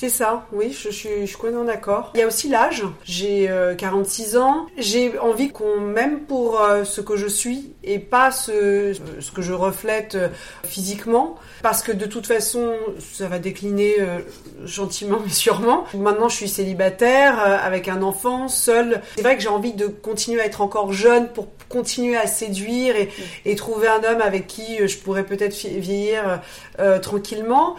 C'est 0.00 0.10
ça, 0.10 0.46
oui, 0.52 0.70
je, 0.72 0.90
suis- 0.90 1.08
je 1.22 1.26
suis 1.26 1.34
complètement 1.36 1.64
d'accord. 1.64 2.12
Il 2.14 2.20
y 2.20 2.22
a 2.22 2.28
aussi 2.28 2.48
l'âge. 2.48 2.84
J'ai 3.02 3.50
euh, 3.50 3.74
46 3.74 4.36
ans. 4.36 4.66
J'ai 4.76 5.18
envie 5.18 5.50
qu'on 5.50 5.80
m'aime 5.80 6.20
pour 6.20 6.60
euh, 6.60 6.84
ce 6.84 7.00
que 7.00 7.16
je 7.16 7.26
suis 7.26 7.72
et 7.82 7.98
pas 7.98 8.30
ce, 8.30 8.92
ce 9.18 9.32
que 9.32 9.42
je 9.42 9.52
reflète 9.52 10.14
euh, 10.14 10.28
physiquement. 10.64 11.34
Parce 11.64 11.82
que 11.82 11.90
de 11.90 12.06
toute 12.06 12.28
façon, 12.28 12.74
ça 13.00 13.26
va 13.26 13.40
décliner 13.40 13.96
euh, 13.98 14.18
gentiment 14.64 15.18
mais 15.26 15.32
sûrement. 15.32 15.82
Maintenant, 15.94 16.28
je 16.28 16.36
suis 16.36 16.48
célibataire, 16.48 17.40
euh, 17.44 17.56
avec 17.60 17.88
un 17.88 18.00
enfant, 18.02 18.46
seule. 18.46 19.02
C'est 19.16 19.22
vrai 19.22 19.34
que 19.36 19.42
j'ai 19.42 19.48
envie 19.48 19.72
de 19.72 19.88
continuer 19.88 20.40
à 20.42 20.46
être 20.46 20.60
encore 20.60 20.92
jeune 20.92 21.26
pour 21.30 21.48
continuer 21.68 22.16
à 22.16 22.28
séduire 22.28 22.94
et, 22.94 23.10
et 23.44 23.54
trouver 23.56 23.88
un 23.88 24.04
homme 24.04 24.22
avec 24.22 24.46
qui 24.46 24.80
euh, 24.80 24.86
je 24.86 24.96
pourrais 24.98 25.24
peut-être 25.24 25.56
vieillir 25.66 26.40
euh, 26.78 27.00
tranquillement. 27.00 27.74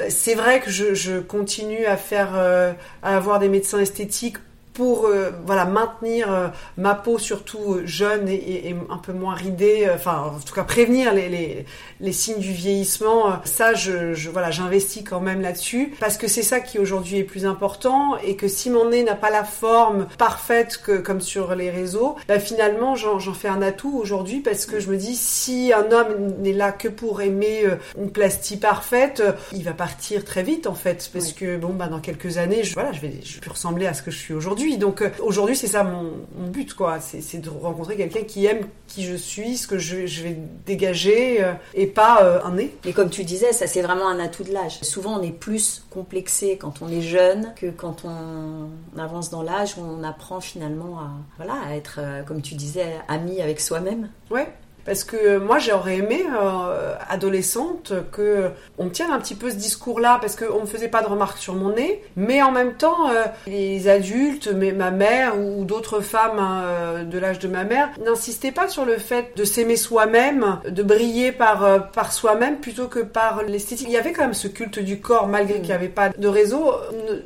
Euh, 0.00 0.06
C'est 0.08 0.34
vrai 0.34 0.60
que 0.60 0.70
je, 0.70 0.94
je 0.94 1.18
continue 1.20 1.84
à 1.86 1.96
faire, 1.96 2.32
euh, 2.34 2.72
à 3.02 3.16
avoir 3.16 3.38
des 3.38 3.48
médecins 3.48 3.78
esthétiques 3.80 4.38
pour 4.74 5.06
euh, 5.06 5.30
voilà 5.46 5.64
maintenir 5.64 6.30
euh, 6.32 6.48
ma 6.76 6.94
peau 6.94 7.18
surtout 7.18 7.74
euh, 7.74 7.82
jeune 7.86 8.28
et, 8.28 8.34
et- 8.34 8.68
et 8.70 8.76
un 8.90 8.98
peu 8.98 9.12
moins 9.12 9.34
ridée, 9.34 9.88
enfin 9.94 10.32
en 10.36 10.40
tout 10.40 10.54
cas 10.54 10.64
prévenir 10.64 11.14
les, 11.14 11.28
les, 11.28 11.64
les 12.00 12.12
signes 12.12 12.38
du 12.40 12.52
vieillissement. 12.52 13.40
Ça, 13.44 13.74
je, 13.74 14.14
je 14.14 14.30
voilà, 14.30 14.50
j'investis 14.50 15.04
quand 15.08 15.20
même 15.20 15.40
là-dessus 15.40 15.94
parce 16.00 16.18
que 16.18 16.26
c'est 16.28 16.42
ça 16.42 16.60
qui 16.60 16.78
aujourd'hui 16.78 17.18
est 17.18 17.24
plus 17.24 17.46
important 17.46 18.16
et 18.18 18.36
que 18.36 18.48
si 18.48 18.68
mon 18.70 18.90
nez 18.90 19.04
n'a 19.04 19.14
pas 19.14 19.30
la 19.30 19.44
forme 19.44 20.06
parfaite 20.18 20.80
que 20.84 20.98
comme 20.98 21.20
sur 21.20 21.54
les 21.54 21.70
réseaux, 21.70 22.16
bah, 22.28 22.38
finalement 22.40 22.94
j'en 22.96 23.18
fais 23.34 23.48
un 23.48 23.62
atout 23.62 23.96
aujourd'hui 23.96 24.40
parce 24.40 24.66
que 24.66 24.80
je 24.80 24.90
me 24.90 24.96
dis 24.96 25.14
si 25.14 25.72
un 25.72 25.90
homme 25.92 26.34
n'est 26.40 26.52
là 26.52 26.72
que 26.72 26.88
pour 26.88 27.22
aimer 27.22 27.64
une 27.98 28.10
plastie 28.10 28.56
parfaite, 28.56 29.22
il 29.52 29.62
va 29.64 29.72
partir 29.72 30.24
très 30.24 30.42
vite 30.42 30.66
en 30.66 30.74
fait 30.74 31.08
parce 31.12 31.26
Oui. 31.28 31.34
que 31.34 31.56
bon 31.56 31.72
bah 31.74 31.86
dans 31.86 32.00
quelques 32.00 32.38
années, 32.38 32.64
je, 32.64 32.74
voilà, 32.74 32.92
je 32.92 33.00
vais 33.00 33.12
je 33.22 33.34
vais 33.34 33.40
plus 33.40 33.50
ressembler 33.50 33.86
à 33.86 33.94
ce 33.94 34.02
que 34.02 34.10
je 34.10 34.18
suis 34.18 34.34
aujourd'hui. 34.34 34.63
Donc 34.78 35.02
euh, 35.02 35.10
aujourd'hui 35.22 35.56
c'est 35.56 35.66
ça 35.66 35.84
mon, 35.84 36.12
mon 36.36 36.48
but 36.48 36.74
quoi, 36.74 36.98
c'est 37.00 37.38
de 37.38 37.50
rencontrer 37.50 37.96
quelqu'un 37.96 38.22
qui 38.22 38.46
aime 38.46 38.66
qui 38.86 39.04
je 39.04 39.14
suis, 39.14 39.56
ce 39.56 39.66
que 39.66 39.78
je, 39.78 40.06
je 40.06 40.22
vais 40.22 40.36
dégager 40.66 41.42
euh, 41.44 41.52
et 41.74 41.86
pas 41.86 42.22
euh, 42.22 42.40
un 42.44 42.52
nez. 42.52 42.74
Mais 42.84 42.92
comme 42.92 43.10
tu 43.10 43.24
disais, 43.24 43.52
ça 43.52 43.66
c'est 43.66 43.82
vraiment 43.82 44.08
un 44.08 44.18
atout 44.18 44.44
de 44.44 44.52
l'âge. 44.52 44.80
Souvent 44.82 45.18
on 45.18 45.22
est 45.22 45.32
plus 45.32 45.84
complexé 45.90 46.56
quand 46.56 46.82
on 46.82 46.88
est 46.88 47.02
jeune 47.02 47.52
que 47.56 47.66
quand 47.70 48.04
on 48.04 48.98
avance 48.98 49.30
dans 49.30 49.42
l'âge 49.42 49.76
où 49.78 49.82
on 49.82 50.02
apprend 50.02 50.40
finalement 50.40 50.98
à, 50.98 51.10
voilà, 51.36 51.54
à 51.66 51.74
être, 51.74 51.98
euh, 51.98 52.22
comme 52.22 52.42
tu 52.42 52.54
disais, 52.54 52.96
ami 53.08 53.40
avec 53.40 53.60
soi-même. 53.60 54.08
Ouais. 54.30 54.52
Parce 54.84 55.04
que 55.04 55.16
euh, 55.16 55.40
moi 55.40 55.58
j'aurais 55.58 55.98
aimé, 55.98 56.24
euh, 56.40 56.94
adolescente, 57.08 57.92
que 58.12 58.50
on 58.78 58.88
tienne 58.88 59.10
un 59.10 59.18
petit 59.18 59.34
peu 59.34 59.50
ce 59.50 59.56
discours-là, 59.56 60.18
parce 60.20 60.36
qu'on 60.36 60.62
me 60.62 60.66
faisait 60.66 60.88
pas 60.88 61.02
de 61.02 61.06
remarques 61.06 61.38
sur 61.38 61.54
mon 61.54 61.74
nez, 61.74 62.02
mais 62.16 62.42
en 62.42 62.50
même 62.52 62.74
temps, 62.74 63.10
euh, 63.10 63.24
les 63.46 63.88
adultes, 63.88 64.48
mais 64.48 64.72
ma 64.72 64.90
mère 64.90 65.38
ou 65.38 65.64
d'autres 65.64 66.00
femmes 66.00 66.38
hein, 66.38 66.62
euh, 66.64 67.04
de 67.04 67.18
l'âge 67.18 67.38
de 67.38 67.48
ma 67.48 67.64
mère, 67.64 67.90
n'insistaient 68.04 68.52
pas 68.52 68.68
sur 68.68 68.84
le 68.84 68.98
fait 68.98 69.36
de 69.36 69.44
s'aimer 69.44 69.76
soi-même, 69.76 70.58
de 70.68 70.82
briller 70.82 71.32
par, 71.32 71.64
euh, 71.64 71.78
par 71.78 72.12
soi-même 72.12 72.58
plutôt 72.58 72.88
que 72.88 73.00
par 73.00 73.42
l'esthétique. 73.42 73.86
Il 73.88 73.94
y 73.94 73.96
avait 73.96 74.12
quand 74.12 74.22
même 74.22 74.34
ce 74.34 74.48
culte 74.48 74.78
du 74.78 75.00
corps, 75.00 75.28
malgré 75.28 75.54
qu'il 75.56 75.66
n'y 75.66 75.72
avait 75.72 75.88
pas 75.88 76.10
de 76.10 76.28
réseau. 76.28 76.72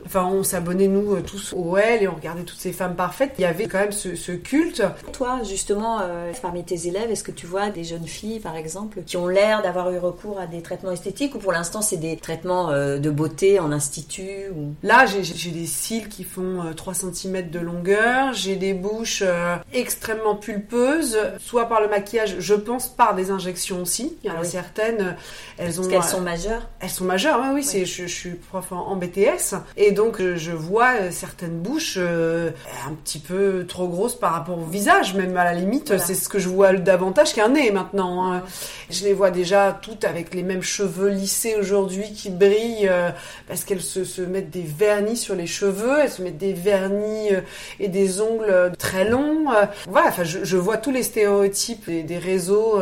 Enfin, 0.07 0.25
on 0.25 0.43
s'abonnait 0.43 0.89
nous 0.89 1.17
euh, 1.17 1.21
tous 1.21 1.53
au 1.55 1.77
L 1.77 2.03
et 2.03 2.09
on 2.09 2.15
regardait 2.15 2.43
toutes 2.43 2.61
ces 2.61 2.73
femmes 2.73 2.95
parfaites. 2.95 3.33
Il 3.39 3.43
y 3.43 3.47
avait 3.47 3.67
quand 3.67 3.79
même 3.79 3.93
ce, 3.93 4.15
ce 4.15 4.33
culte. 4.33 4.83
Toi, 5.13 5.41
justement, 5.45 6.01
parmi 6.43 6.65
tes 6.65 6.89
élèves, 6.89 7.11
est-ce 7.11 7.25
que 7.25 7.33
tu 7.33 7.47
vois 7.49 7.71
des 7.71 7.85
jeunes 7.85 8.07
filles, 8.07 8.41
par 8.41 8.57
exemple, 8.57 9.03
qui 9.07 9.17
ont 9.17 9.27
l'air 9.27 9.63
d'avoir 9.63 9.91
eu 9.91 9.99
recours 9.99 10.39
à 10.39 10.47
des 10.47 10.63
traitements 10.63 10.93
esthétiques 10.93 11.35
ou 11.35 11.39
pour 11.39 11.53
l'instant 11.53 11.83
c'est 11.83 11.97
des 11.97 12.17
traitements 12.17 12.71
euh, 12.71 12.99
de 12.99 13.11
beauté 13.11 13.59
en 13.61 13.73
institut 13.73 14.49
ou... 14.55 14.75
Là, 14.83 15.07
j'ai- 15.07 15.23
des 15.51 15.67
cils 15.67 16.09
qui 16.09 16.25
font 16.25 16.63
euh, 16.65 16.73
3 16.75 16.95
cm 16.95 17.51
de 17.51 17.59
longueur, 17.59 18.33
j'ai 18.35 18.57
des 18.57 18.75
bouches 18.75 19.23
euh, 19.25 19.57
extrêmement 19.73 20.35
pulpeuses, 20.37 21.19
soit 21.39 21.67
par 21.69 21.81
le 21.81 21.89
maquillage, 21.89 22.37
je 22.39 22.55
pense 22.55 22.89
par 22.89 23.15
des 23.15 23.31
injections 23.31 23.83
aussi. 23.83 24.17
Il 24.23 24.29
y 24.29 24.31
en 24.31 24.35
Ah 24.37 24.41
a 24.41 24.43
oui. 24.43 24.49
certaines, 24.49 25.01
euh, 25.01 25.13
elles 25.59 25.81
ont, 25.81 25.89
Parce 25.89 25.89
qu'elles 26.07 26.11
sont 26.17 26.21
majeures 26.21 26.69
elles 26.81 26.91
sont 26.91 27.05
majeures, 27.05 27.39
oui, 27.43 27.49
oui, 27.55 27.63
c'est, 27.65 27.85
je, 27.85 28.03
je 28.07 28.15
suis 28.15 28.31
prof 28.31 28.73
en, 28.73 28.89
en 28.89 28.97
BTS, 28.97 29.55
et 29.77 29.93
donc 29.93 30.21
je 30.21 30.53
vois 30.53 31.11
certaines 31.11 31.59
bouches 31.59 31.97
un 31.99 32.93
petit 33.05 33.19
peu 33.19 33.65
trop 33.67 33.89
grosses 33.89 34.15
par 34.15 34.33
rapport 34.33 34.59
au 34.59 34.65
visage, 34.65 35.15
même 35.15 35.37
à 35.37 35.45
la 35.45 35.55
limite, 35.55 35.89
Voilà. 35.89 36.03
c'est 36.03 36.15
ce 36.15 36.29
que 36.29 36.39
je 36.39 36.49
vois 36.49 36.73
davantage 36.73 37.35
qu'un 37.39 37.51
nez 37.51 37.71
maintenant. 37.71 38.33
hein. 38.33 38.43
Je 38.91 39.05
les 39.05 39.13
vois 39.13 39.31
déjà 39.31 39.79
toutes 39.81 40.05
avec 40.05 40.35
les 40.35 40.43
mêmes 40.43 40.63
cheveux 40.63 41.09
lissés 41.09 41.55
aujourd'hui 41.57 42.13
qui 42.13 42.31
brillent 42.31 42.89
euh, 42.89 43.11
parce 43.47 43.63
qu'elles 43.65 43.83
se, 43.83 44.03
se 44.05 44.23
mettent 44.23 44.51
des 44.51 44.63
vernis 44.63 45.17
sur 45.17 45.35
les 45.37 45.47
cheveux, 45.47 45.99
elles 46.03 46.11
se 46.11 46.23
mettent 46.23 46.39
des 46.39 46.53
vernis 46.53 47.33
euh, 47.33 47.41
et 47.79 47.89
des 47.89 48.21
ongles 48.21 48.47
euh, 48.49 48.71
très 48.77 49.09
longs. 49.09 49.53
euh. 49.53 49.67
voilà, 49.89 50.09
enfin, 50.09 50.25
je, 50.25 50.43
je 50.43 50.57
vois 50.57 50.79
tous 50.79 50.91
les 50.91 51.05
stéréotypes 51.05 51.87
des, 51.87 52.03
des 52.03 52.19
réseaux. 52.19 52.81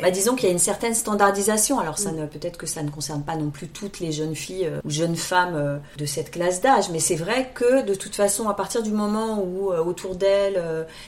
Bah, 0.00 0.10
disons 0.10 0.36
qu'il 0.36 0.46
y 0.46 0.48
a 0.48 0.52
une 0.52 0.58
certaine 0.58 0.94
standardisation. 0.94 1.78
Alors 1.80 1.98
ça 1.98 2.12
ne 2.12 2.24
peut-être 2.26 2.56
que 2.56 2.66
ça 2.66 2.82
ne 2.82 2.90
concerne 2.90 3.22
pas 3.22 3.36
non 3.36 3.50
plus 3.50 3.66
toutes 3.68 4.00
les 4.00 4.12
jeunes 4.12 4.36
filles 4.36 4.70
ou 4.84 4.90
jeunes 4.90 5.16
femmes 5.16 5.80
de 5.98 6.06
cette 6.06 6.30
classe 6.30 6.60
d'âge, 6.60 6.88
mais 6.90 7.00
c'est 7.00 7.16
vrai 7.16 7.50
que 7.52 7.82
de 7.82 7.94
toute 7.94 8.14
façon, 8.14 8.48
à 8.48 8.54
partir 8.54 8.82
du 8.82 8.92
moment 8.92 9.42
où 9.42 9.72
autour 9.72 10.14
d'elles, 10.14 10.62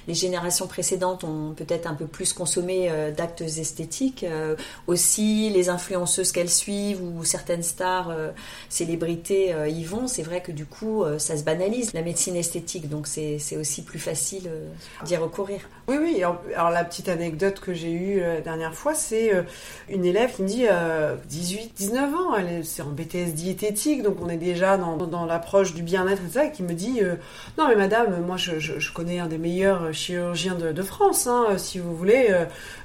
les 0.09 0.15
générations 0.15 0.67
précédentes 0.67 1.25
ont 1.25 1.55
peut-être 1.57 1.87
un 1.87 1.95
peu 1.95 2.07
plus 2.07 2.33
consommé 2.33 2.74
euh, 2.89 3.11
d'actes 3.11 3.41
esthétiques, 3.43 4.25
euh, 4.25 4.57
aussi 4.87 5.51
les 5.51 5.69
influenceuses 5.69 6.33
qu'elles 6.33 6.51
suivent 6.51 7.03
ou 7.03 7.25
certaines 7.25 7.63
stars, 7.63 8.11
euh, 8.11 8.31
célébrités 8.69 9.55
y 9.69 9.85
vont, 9.85 10.07
c'est 10.09 10.23
vrai 10.23 10.41
que 10.41 10.53
du 10.53 10.67
coup, 10.67 11.05
ça 11.19 11.37
se 11.37 11.45
banalise 11.45 11.93
la 11.95 12.03
médecine 12.03 12.37
esthétique, 12.37 12.89
donc 12.89 13.07
c'est 13.07 13.57
aussi 13.57 13.83
plus 13.83 13.99
facile 13.99 14.51
d'y 15.05 15.17
recourir. 15.17 15.61
Oui, 15.89 15.97
oui. 16.01 16.23
Alors, 16.23 16.71
la 16.71 16.85
petite 16.85 17.09
anecdote 17.09 17.61
que 17.61 17.75
j'ai 17.75 17.93
eue 17.93 18.21
la 18.21 18.41
dernière 18.41 18.75
fois, 18.75 18.95
c'est 18.95 19.33
une 19.89 20.05
élève 20.05 20.35
qui 20.35 20.43
me 20.43 20.49
dit 20.49 20.67
euh, 20.71 21.17
18, 21.29 21.73
19 21.77 22.15
ans, 22.15 22.35
elle 22.37 22.49
est- 22.49 22.63
c'est 22.65 22.83
en 22.83 22.91
BTS 22.91 23.35
diététique, 23.35 24.03
donc 24.03 24.17
on 24.23 24.29
est 24.29 24.37
déjà 24.37 24.77
dans, 24.77 24.97
dans 24.97 25.25
l'approche 25.27 25.75
du 25.75 25.83
bien-être 25.83 26.23
et 26.23 26.27
tout 26.27 26.33
ça, 26.33 26.45
et 26.47 26.53
qui 26.53 26.63
me 26.63 26.73
dit 26.75 27.01
non 27.59 27.69
mais 27.69 27.77
madame, 27.77 28.25
moi 28.25 28.37
je, 28.37 28.93
connais 28.93 29.19
un 29.19 29.27
des 29.27 29.39
meilleurs 29.39 29.93
chirurgiens 29.93 30.55
de, 30.55 30.83
France, 30.83 31.27
hein, 31.27 31.57
si 31.57 31.79
vous 31.79 31.97
voulez, 31.97 32.29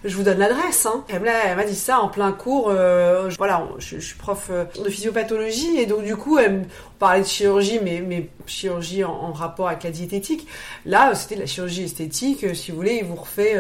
je 0.04 0.16
vous 0.16 0.24
donne 0.24 0.40
l'adresse. 0.40 0.86
Hein. 0.86 1.04
Elle, 1.08 1.22
m'a 1.22 1.64
dit 1.64 1.76
ça 1.76 2.00
en 2.00 2.08
plein 2.08 2.32
cours. 2.32 2.70
euh, 2.70 3.30
je- 3.30 3.38
voilà, 3.38 3.68
je, 3.78 3.98
suis 4.00 4.16
prof 4.16 4.48
euh, 4.50 4.66
de 4.84 4.90
physiopathologie 4.90 5.78
et 5.78 5.86
donc 5.86 6.04
du 6.04 6.16
coup 6.16 6.38
me 6.38 6.64
parlait 6.98 7.22
de 7.22 7.28
chirurgie, 7.28 7.80
mais, 7.82 8.30
chirurgie 8.46 9.04
en, 9.04 9.32
rapport 9.32 9.68
avec 9.68 9.84
la 9.84 9.92
diététique. 9.92 10.48
Là, 10.86 11.16
c'était 11.16 11.36
la 11.36 11.46
chirurgie 11.46 11.84
esthétique. 11.84 12.56
Si 12.56 12.72
vous 12.72 12.78
voulez, 12.78 12.98
il 13.02 13.06
vous 13.06 13.16
refait 13.16 13.56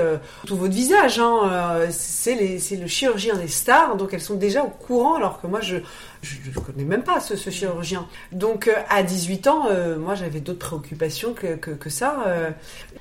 tout 0.45 0.57
votre 0.57 0.73
visage. 0.73 1.19
Hein. 1.19 1.87
c'est 1.89 2.35
le 2.35 2.87
chirurgien 2.87 3.35
des 3.35 3.47
stars, 3.47 3.95
donc 3.95 4.13
elles 4.13 4.19
sont 4.19 4.35
déjà 4.35 4.63
au 4.63 4.69
courant, 4.69 5.15
alors 5.15 5.39
que 5.39 5.47
moi, 5.47 5.61
je 5.61 5.77
je 6.21 6.35
ne 6.49 6.65
connais 6.65 6.83
même 6.83 7.03
pas 7.03 7.19
ce, 7.19 7.35
chirurgien. 7.49 8.07
Donc 8.31 8.69
à 8.89 9.03
18 9.03 9.47
ans, 9.47 9.67
moi 9.97 10.15
j'avais 10.15 10.39
d'autres 10.39 10.59
préoccupations 10.59 11.33
que, 11.33 11.89
ça. 11.89 12.53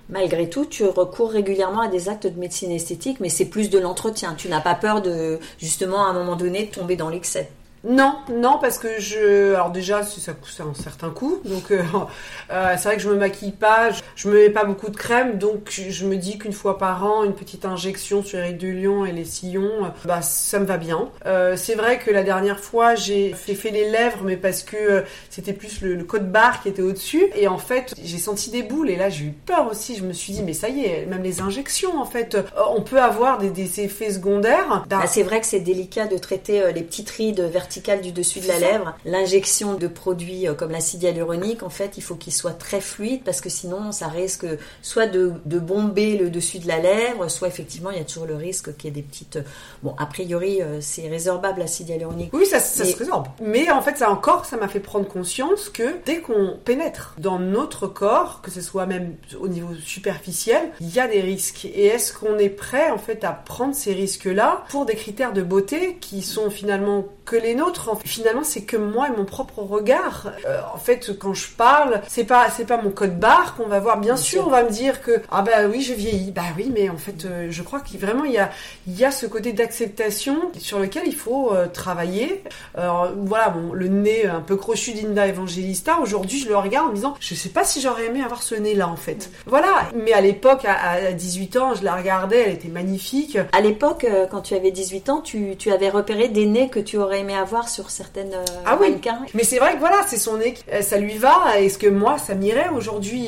Malgré 0.09 0.48
tout, 0.48 0.64
tu 0.64 0.85
recours 0.85 1.31
régulièrement 1.31 1.83
à 1.83 1.88
des 1.88 2.09
actes 2.09 2.26
de 2.26 2.38
médecine 2.38 2.70
esthétique, 2.70 3.18
mais 3.20 3.28
c'est 3.28 3.44
plus 3.44 3.70
de 3.70 3.78
l'entretien. 3.78 4.35
Tu 4.35 4.48
n'as 4.48 4.61
pas 4.61 4.74
peur 4.74 5.02
de, 5.02 5.38
justement, 5.59 6.07
à 6.07 6.11
un 6.11 6.12
moment 6.12 6.37
donné, 6.37 6.68
tomber 6.68 6.96
dans 6.96 7.11
l'excès. 7.11 7.50
Non, 7.84 8.16
non, 8.30 8.58
parce 8.60 8.78
que 8.78 8.98
je. 8.98 9.54
Alors 9.54 9.70
déjà, 9.70 10.02
ça 10.02 10.32
coûte 10.32 10.60
un 10.60 10.74
certain 10.74 11.10
coût. 11.10 11.40
Donc, 11.44 11.70
euh, 11.70 11.82
euh, 12.50 12.74
c'est 12.76 12.88
vrai 12.88 12.96
que 12.96 13.02
je 13.02 13.08
me 13.08 13.14
maquille 13.14 13.52
pas, 13.52 13.90
je, 14.16 14.28
me 14.28 14.34
mets 14.34 14.50
pas 14.50 14.64
beaucoup 14.64 14.90
de 14.90 14.96
crème. 14.96 15.38
Donc, 15.38 15.70
je 15.70 16.06
me 16.06 16.16
dis 16.16 16.38
qu'une 16.38 16.52
fois 16.52 16.78
par 16.78 17.04
an, 17.04 17.24
une 17.24 17.34
petite 17.34 17.64
injection 17.64 18.22
sur 18.22 18.40
les 18.40 18.52
deux 18.52 18.72
lions 18.72 19.06
et 19.06 19.12
les 19.12 19.24
sillons, 19.24 19.84
euh, 19.84 19.88
bah, 20.04 20.22
ça 20.22 20.58
me 20.58 20.66
va 20.66 20.76
bien. 20.76 21.08
c'est 21.56 21.74
vrai 21.74 21.98
que 21.98 22.10
la 22.10 22.22
dernière 22.22 22.60
fois, 22.60 22.94
j'ai 22.94 23.32
fait, 23.32 23.54
fait 23.54 23.70
les 23.70 23.90
lèvres, 23.90 24.20
mais 24.24 24.36
parce 24.36 24.62
que 24.62 25.04
c'était 25.30 25.52
plus 25.52 25.80
le, 25.82 26.02
code 26.02 26.30
barre 26.32 26.62
qui 26.62 26.68
était 26.68 26.82
au-dessus. 26.82 27.26
Et 27.36 27.48
en 27.48 27.58
fait, 27.58 27.94
j'ai 28.02 28.18
senti 28.18 28.50
des 28.50 28.62
boules. 28.62 28.90
Et 28.90 28.96
là, 28.96 29.08
j'ai 29.10 29.26
eu 29.26 29.34
peur 29.46 29.68
aussi. 29.70 29.96
Je 29.96 30.04
me 30.04 30.12
suis 30.12 30.32
dit, 30.32 30.42
mais 30.42 30.54
ça 30.54 30.68
y 30.68 30.84
est, 30.84 31.06
même 31.06 31.22
les 31.22 31.40
injections, 31.40 32.00
en 32.00 32.06
fait, 32.06 32.36
on 32.70 32.82
peut 32.82 33.00
avoir 33.00 33.38
des, 33.38 33.48
effets 33.80 34.10
secondaires. 34.10 34.84
Bah, 34.88 35.02
c'est 35.06 35.22
vrai 35.22 35.40
que 35.40 35.46
c'est 35.46 35.60
délicat 35.60 36.06
de 36.06 36.16
traiter 36.16 36.72
les 36.72 36.82
petites 36.82 37.10
rides 37.10 37.40
verticales 37.40 37.67
du 38.02 38.12
dessus 38.12 38.40
de 38.40 38.48
la 38.48 38.59
lèvre. 38.59 38.94
L'injection 39.04 39.74
de 39.74 39.87
produits 39.87 40.48
euh, 40.48 40.54
comme 40.54 40.70
l'acide 40.70 41.02
hyaluronique, 41.02 41.62
en 41.62 41.70
fait, 41.70 41.96
il 41.96 42.02
faut 42.02 42.14
qu'il 42.14 42.33
soit 42.33 42.52
très 42.52 42.81
fluide 42.81 43.22
parce 43.24 43.40
que 43.40 43.48
sinon, 43.48 43.92
ça 43.92 44.09
risque 44.09 44.46
soit 44.83 45.07
de, 45.07 45.33
bomber 45.59 46.16
le 46.16 46.31
dessus 46.31 46.59
de 46.59 46.68
la 46.68 46.78
lèvre, 46.78 47.28
soit 47.28 47.48
effectivement, 47.48 47.90
il 47.90 47.98
y 47.98 48.00
a 48.00 48.04
toujours 48.04 48.26
le 48.26 48.37
risque 48.37 48.76
qu'il 48.76 48.87
y 48.87 48.88
ait 48.88 49.02
des 49.02 49.02
petites. 49.02 49.37
Euh, 49.37 49.42
bon, 49.83 49.94
a 49.98 50.07
priori, 50.07 50.62
euh, 50.62 50.81
c'est 50.81 51.09
résorbable 51.09 51.61
l'acide 51.61 51.88
hyaluronique. 51.88 52.31
Oui, 52.33 52.46
ça, 52.46 52.61
se 52.61 52.96
résorbe. 52.96 53.28
Mais 53.40 53.70
en 53.70 53.83
fait, 53.83 53.98
ça 53.98 54.11
encore, 54.11 54.44
ça 54.44 54.57
m'a 54.57 54.68
fait 54.68 54.81
prendre 54.81 55.07
conscience 55.07 55.68
que 55.68 55.96
dès 56.04 56.20
qu'on 56.20 56.57
pénètre 56.64 57.14
dans 57.18 57.38
notre 57.38 57.87
corps, 57.87 58.40
que 58.42 58.50
ce 58.50 58.61
soit 58.61 58.87
même 58.87 59.16
au 59.40 59.48
niveau 59.48 59.74
superficiel, 59.85 60.70
il 60.81 60.94
y 60.94 61.00
a 61.00 61.09
des 61.09 61.20
risques. 61.20 61.64
Et 61.66 61.87
est-ce 61.87 62.12
qu'on 62.12 62.38
est 62.38 62.48
prêt, 62.48 62.90
en 62.90 62.98
fait, 62.98 63.24
à 63.24 63.33
prendre 63.33 63.74
ces 63.74 63.92
risques-là 63.92 64.64
pour 64.70 64.87
des 64.87 64.94
critères 64.94 65.33
de 65.33 65.42
beauté 65.42 65.98
qui 66.00 66.22
sont 66.22 66.50
finalement 66.50 67.04
que 67.24 67.37
les 67.37 67.54
nôtres. 67.59 67.90
Finalement, 68.05 68.44
c'est 68.44 68.62
que 68.62 68.77
moi 68.77 69.09
et 69.09 69.16
mon 69.16 69.25
propre 69.25 69.61
regard. 69.61 70.33
Euh, 70.47 70.61
en 70.73 70.79
fait, 70.79 71.18
quand 71.18 71.35
je 71.35 71.49
parle, 71.51 72.01
c'est 72.09 72.25
pas 72.25 72.49
c'est 72.51 72.64
pas 72.64 72.81
mon 72.81 72.90
code 72.90 73.18
barre 73.18 73.55
qu'on 73.57 73.66
va 73.66 73.81
voir. 73.81 73.99
Bien, 73.99 74.16
sûr, 74.16 74.47
on 74.47 74.51
va 74.51 74.62
me 74.62 74.71
dire 74.71 75.03
que 75.03 75.21
ah 75.31 75.42
bah 75.42 75.66
oui, 75.71 75.83
je 75.83 75.92
vieillis. 75.92 76.31
Bah 76.31 76.42
oui, 76.57 76.73
mais 76.75 76.88
en 76.88 76.97
fait, 76.97 77.25
euh, 77.25 77.49
je 77.51 77.62
crois 77.62 77.81
qu'il 77.81 78.01
vraiment 78.01 78.25
il 78.25 78.33
y 78.33 78.38
a 78.38 78.51
il 78.87 78.99
y 78.99 79.05
a 79.05 79.11
ce 79.11 79.27
côté 79.27 79.53
d'acceptation 79.53 80.51
sur 80.59 80.79
lequel 80.79 81.03
il 81.07 81.14
faut 81.14 81.53
euh, 81.53 81.66
travailler. 81.66 82.42
Alors 82.77 83.11
voilà, 83.16 83.51
bon, 83.51 83.73
le 83.73 83.88
nez 83.88 84.27
un 84.27 84.40
peu 84.40 84.57
crochu 84.57 84.92
d'Inda 84.92 85.27
Evangelista. 85.27 85.99
Aujourd'hui, 86.01 86.38
je 86.38 86.49
le 86.49 86.57
regarde 86.57 86.87
en 86.87 86.90
me 86.90 86.94
disant, 86.94 87.14
je 87.21 87.35
sais 87.35 87.49
pas 87.51 87.64
si 87.64 87.81
j'aurais 87.81 88.07
aimé 88.07 88.23
avoir 88.23 88.42
ce 88.42 88.55
nez 88.55 88.75
là 88.75 88.88
en 88.88 88.97
fait. 88.97 89.31
Voilà. 89.47 89.88
Mais 89.94 90.12
à 90.12 90.21
l'époque, 90.21 90.64
à, 90.64 91.12
18 91.12 91.57
ans, 91.57 91.75
je 91.75 91.85
la 91.85 91.97
regardais, 91.97 92.42
elle 92.42 92.55
était 92.55 92.68
magnifique. 92.68 93.38
À 93.53 93.61
l'époque, 93.61 94.07
quand 94.31 94.42
tu 94.42 94.55
avais 94.55 94.71
18 94.71 95.09
ans, 95.11 95.21
tu, 95.21 95.57
tu 95.57 95.73
avais 95.73 95.88
repéré 95.88 96.29
des 96.29 96.47
nez 96.47 96.68
que 96.68 96.81
tu 96.81 96.97
aurais 96.97 97.21
aimé 97.21 97.35
avoir 97.35 97.47
sur 97.66 97.90
certaines 97.90 98.34
euh, 98.34 98.44
ah 98.66 98.78
oui. 98.80 98.96
Mais 99.34 99.44
c'est 99.44 99.58
vrai 99.58 99.74
que 99.74 99.78
voilà, 99.78 100.04
c'est 100.06 100.18
son 100.18 100.38
nez, 100.38 100.54
euh, 100.72 100.82
ça 100.82 100.98
lui 100.98 101.16
va. 101.16 101.58
Est-ce 101.58 101.78
que 101.78 101.87
moi, 101.87 102.18
ça 102.18 102.34
m'irait 102.34 102.68
aujourd'hui 102.68 103.26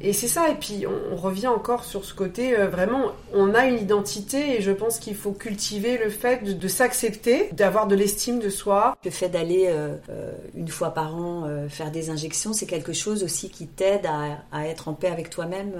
Et 0.00 0.12
c'est 0.12 0.28
ça. 0.28 0.50
Et 0.50 0.54
puis 0.54 0.84
on, 0.86 1.16
revient 1.16 1.48
encore 1.48 1.84
sur 1.84 2.04
ce 2.04 2.12
côté 2.12 2.56
euh, 2.56 2.68
vraiment, 2.68 3.12
on 3.32 3.54
a 3.54 3.66
une 3.66 3.78
identité 3.78 4.58
et 4.58 4.62
je 4.62 4.70
pense 4.70 4.98
qu'il 4.98 5.16
faut 5.16 5.32
cultiver 5.32 5.98
le 5.98 6.10
fait 6.10 6.44
de, 6.44 6.68
s'accepter, 6.68 7.48
d'avoir 7.52 7.86
de 7.86 7.96
l'estime 7.96 8.38
de 8.38 8.50
soi. 8.50 8.96
Le 9.04 9.10
fait 9.10 9.28
d'aller 9.28 9.72
une 10.54 10.68
fois 10.68 10.90
par 10.90 11.16
an 11.16 11.48
faire 11.68 11.90
des 11.90 12.10
injections, 12.10 12.52
c'est 12.52 12.66
quelque 12.66 12.92
chose 12.92 13.24
aussi 13.24 13.48
qui 13.48 13.66
t'aide 13.66 14.06
à, 14.06 14.38
à, 14.52 14.66
être 14.66 14.88
en 14.88 14.92
paix 14.92 15.08
avec 15.08 15.30
toi-même. 15.30 15.72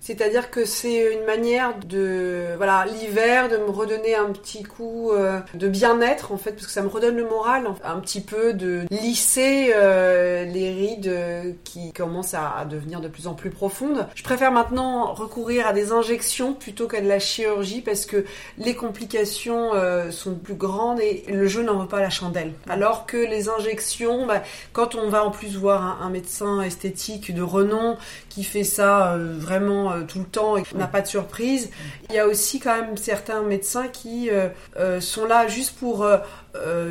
C'est-à-dire 0.00 0.50
que 0.50 0.64
c'est 0.64 1.12
une 1.12 1.24
manière 1.24 1.74
de, 1.78 2.56
voilà, 2.56 2.86
l'hiver, 2.86 3.48
de 3.48 3.58
me 3.58 3.70
redonner 3.70 4.14
un 4.14 4.30
petit 4.32 4.62
coup 4.62 5.12
euh, 5.12 5.40
de 5.54 5.68
bien-être 5.68 6.32
en 6.32 6.38
fait, 6.38 6.52
parce 6.52 6.66
que 6.66 6.72
ça 6.72 6.82
me 6.82 6.88
redonne 6.88 7.16
le 7.16 7.28
moral, 7.28 7.68
un 7.84 8.00
petit 8.00 8.22
peu 8.22 8.54
de 8.54 8.84
lisser 8.90 9.72
euh, 9.74 10.44
les 10.44 10.70
rides 10.70 11.56
qui 11.64 11.92
commencent 11.92 12.34
à, 12.34 12.64
devenir 12.68 13.00
de 13.00 13.08
plus 13.08 13.26
en 13.26 13.34
plus 13.34 13.50
profondes. 13.50 14.06
Je 14.14 14.22
préfère 14.22 14.52
maintenant 14.52 15.12
recourir 15.12 15.66
à 15.66 15.72
des 15.72 15.92
injections 15.92 16.54
plutôt 16.54 16.88
qu'à 16.88 17.00
de 17.00 17.08
la 17.08 17.18
chirurgie 17.18 17.82
parce 17.82 18.06
que 18.06 18.24
les 18.58 18.74
complications 18.74 19.74
euh, 19.74 20.10
sont 20.10 20.34
plus 20.34 20.54
grandes 20.54 21.00
et 21.00 21.24
le 21.28 21.46
jeu 21.46 21.62
n'en 21.62 21.78
veut 21.78 21.88
pas 21.88 22.00
la 22.00 22.10
chandelle. 22.10 22.52
Alors 22.68 23.06
que 23.06 23.16
les 23.16 23.48
injections, 23.48 24.26
bah, 24.26 24.42
quand 24.72 24.94
on 24.94 25.08
va 25.08 25.24
en 25.24 25.30
plus 25.30 25.56
voir 25.56 26.02
un 26.02 26.08
médecin 26.10 26.62
esthétique 26.62 27.34
de 27.34 27.42
renom 27.42 27.96
qui 28.30 28.44
fait 28.44 28.64
ça 28.64 29.18
vraiment 29.18 29.92
euh, 29.92 30.02
tout 30.02 30.20
le 30.20 30.24
temps 30.24 30.56
et 30.56 30.62
qu'on 30.62 30.78
n'a 30.78 30.86
pas 30.86 31.02
de 31.02 31.06
surprise. 31.06 31.68
Il 32.08 32.14
y 32.14 32.18
a 32.18 32.26
aussi 32.26 32.60
quand 32.60 32.74
même 32.74 32.96
certains 32.96 33.42
médecins 33.42 33.88
qui 33.88 34.30
euh, 34.30 34.48
euh, 34.78 35.00
sont 35.00 35.26
là 35.26 35.48
juste 35.48 35.76
pour 35.76 36.06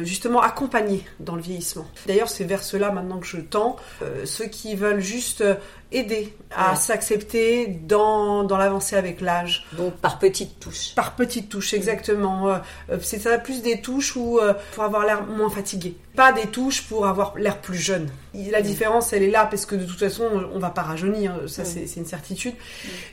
justement 0.04 0.42
accompagner 0.42 1.04
dans 1.20 1.36
le 1.36 1.42
vieillissement. 1.42 1.86
D'ailleurs, 2.08 2.30
c'est 2.30 2.44
vers 2.44 2.64
cela 2.64 2.92
maintenant 2.92 3.20
que 3.20 3.28
je 3.28 3.38
tends. 3.38 3.76
ceux 4.26 4.46
qui 4.46 4.76
veulent 4.76 5.02
juste 5.02 5.44
aider 5.92 6.36
à 6.56 6.76
s'accepter 6.76 7.68
dans, 7.68 8.44
dans 8.44 8.58
l'avancée 8.58 8.96
avec 8.96 9.22
l'âge. 9.22 9.66
Donc 9.74 9.96
par 9.96 10.20
petites 10.20 10.60
touches. 10.60 10.94
Par 10.96 11.16
petites 11.16 11.50
touches, 11.50 11.74
exactement. 11.74 12.60
c'est 13.02 13.20
ça 13.20 13.38
plus 13.38 13.62
des 13.62 13.82
touches 13.82 14.16
où, 14.16 14.40
pour 14.74 14.84
avoir 14.84 15.06
l'air 15.06 15.24
moins 15.26 15.50
fatigué. 15.50 15.96
Pas 16.16 16.32
des 16.32 16.48
touches 16.48 16.84
pour 16.84 17.08
avoir 17.08 17.38
l'air 17.38 17.60
plus 17.62 17.78
jeune. 17.78 18.10
La 18.34 18.62
différence, 18.62 19.14
elle 19.14 19.24
est 19.24 19.32
là 19.32 19.46
parce 19.46 19.66
que 19.66 19.76
de 19.76 19.86
toute 19.86 20.00
façon, 20.00 20.26
on 20.54 20.60
va 20.60 20.70
pas 20.70 20.82
rajeunir, 20.82 21.34
ça 21.48 21.66
c'est 21.66 21.96
une 21.96 22.06
certitude. 22.06 22.54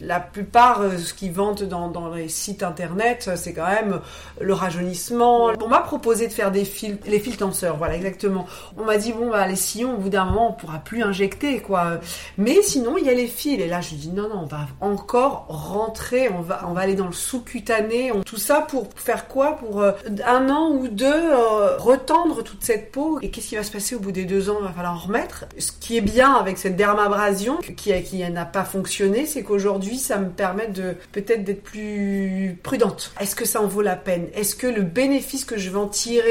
La 0.00 0.20
plupart, 0.20 0.82
euh, 0.82 0.98
ce 0.98 1.14
qu'ils 1.14 1.32
vendent 1.32 1.62
dans, 1.62 1.88
dans, 1.88 2.14
les 2.14 2.28
sites 2.28 2.62
internet, 2.62 3.30
c'est 3.37 3.52
quand 3.52 3.66
même 3.66 4.00
le 4.40 4.52
rajeunissement. 4.52 5.52
On 5.61 5.68
m'a 5.68 5.80
proposé 5.80 6.28
de 6.28 6.32
faire 6.37 6.53
des 6.53 6.64
fils, 6.64 6.96
les 7.07 7.18
fils 7.18 7.38
tenseurs, 7.38 7.77
voilà 7.77 7.96
exactement. 7.96 8.46
On 8.77 8.85
m'a 8.85 8.99
dit 8.99 9.12
bon 9.12 9.31
bah 9.31 9.46
les 9.46 9.57
sillons, 9.57 9.94
au 9.94 9.99
bout 9.99 10.09
d'un 10.11 10.27
moment, 10.27 10.51
on 10.51 10.53
pourra 10.53 10.79
plus 10.79 11.03
injecter 11.03 11.61
quoi. 11.61 12.01
Mais 12.38 12.62
sinon, 12.62 12.99
il 12.99 13.07
y 13.07 13.09
a 13.09 13.14
les 13.14 13.27
fils. 13.27 13.61
Et 13.61 13.66
là, 13.66 13.81
je 13.81 13.94
dis 13.94 14.11
non 14.11 14.29
non, 14.29 14.40
on 14.42 14.46
va 14.46 14.66
encore 14.81 15.46
rentrer, 15.49 16.29
on 16.29 16.42
va 16.42 16.64
on 16.68 16.72
va 16.75 16.83
aller 16.83 16.94
dans 16.94 17.07
le 17.07 17.12
sous-cutané. 17.12 18.12
Tout 18.25 18.37
ça 18.37 18.61
pour 18.61 18.88
faire 18.96 19.29
quoi? 19.29 19.57
Pour 19.57 19.81
euh, 19.81 19.92
un 20.25 20.49
an 20.51 20.70
ou 20.72 20.88
deux 20.88 21.07
euh, 21.07 21.77
retendre 21.79 22.42
toute 22.42 22.62
cette 22.62 22.92
peau. 22.92 23.18
Et 23.22 23.31
qu'est-ce 23.31 23.49
qui 23.49 23.57
va 23.57 23.62
se 23.62 23.72
passer 23.72 23.94
au 23.94 24.01
bout 24.01 24.12
des 24.12 24.25
deux 24.25 24.51
ans? 24.51 24.57
Il 24.61 24.66
va 24.66 24.72
falloir 24.72 25.05
remettre. 25.05 25.46
Ce 25.59 25.72
qui 25.72 25.96
est 25.96 26.03
bien 26.03 26.35
avec 26.35 26.59
cette 26.59 26.77
dermabrasion, 26.77 27.59
qui, 27.59 28.03
qui 28.03 28.31
n'a 28.31 28.44
pas 28.44 28.64
fonctionné, 28.64 29.27
c'est 29.27 29.42
qu'aujourd'hui, 29.42 29.99
ça 29.99 30.18
me 30.18 30.29
permet 30.29 30.68
de 30.68 30.96
peut-être 31.12 31.44
d'être 31.44 31.62
plus 31.62 32.59
prudente. 32.62 33.12
Est-ce 33.20 33.35
que 33.35 33.46
ça 33.46 33.62
en 33.62 33.66
vaut 33.66 33.83
la 33.83 33.96
peine? 33.96 34.27
Est-ce 34.35 34.55
que 34.55 34.66
le 34.66 34.83
bénéfice 34.83 35.44
que 35.44 35.57
je 35.57 35.70
vais 35.70 35.79
en 35.79 35.88
tirer 35.88 36.26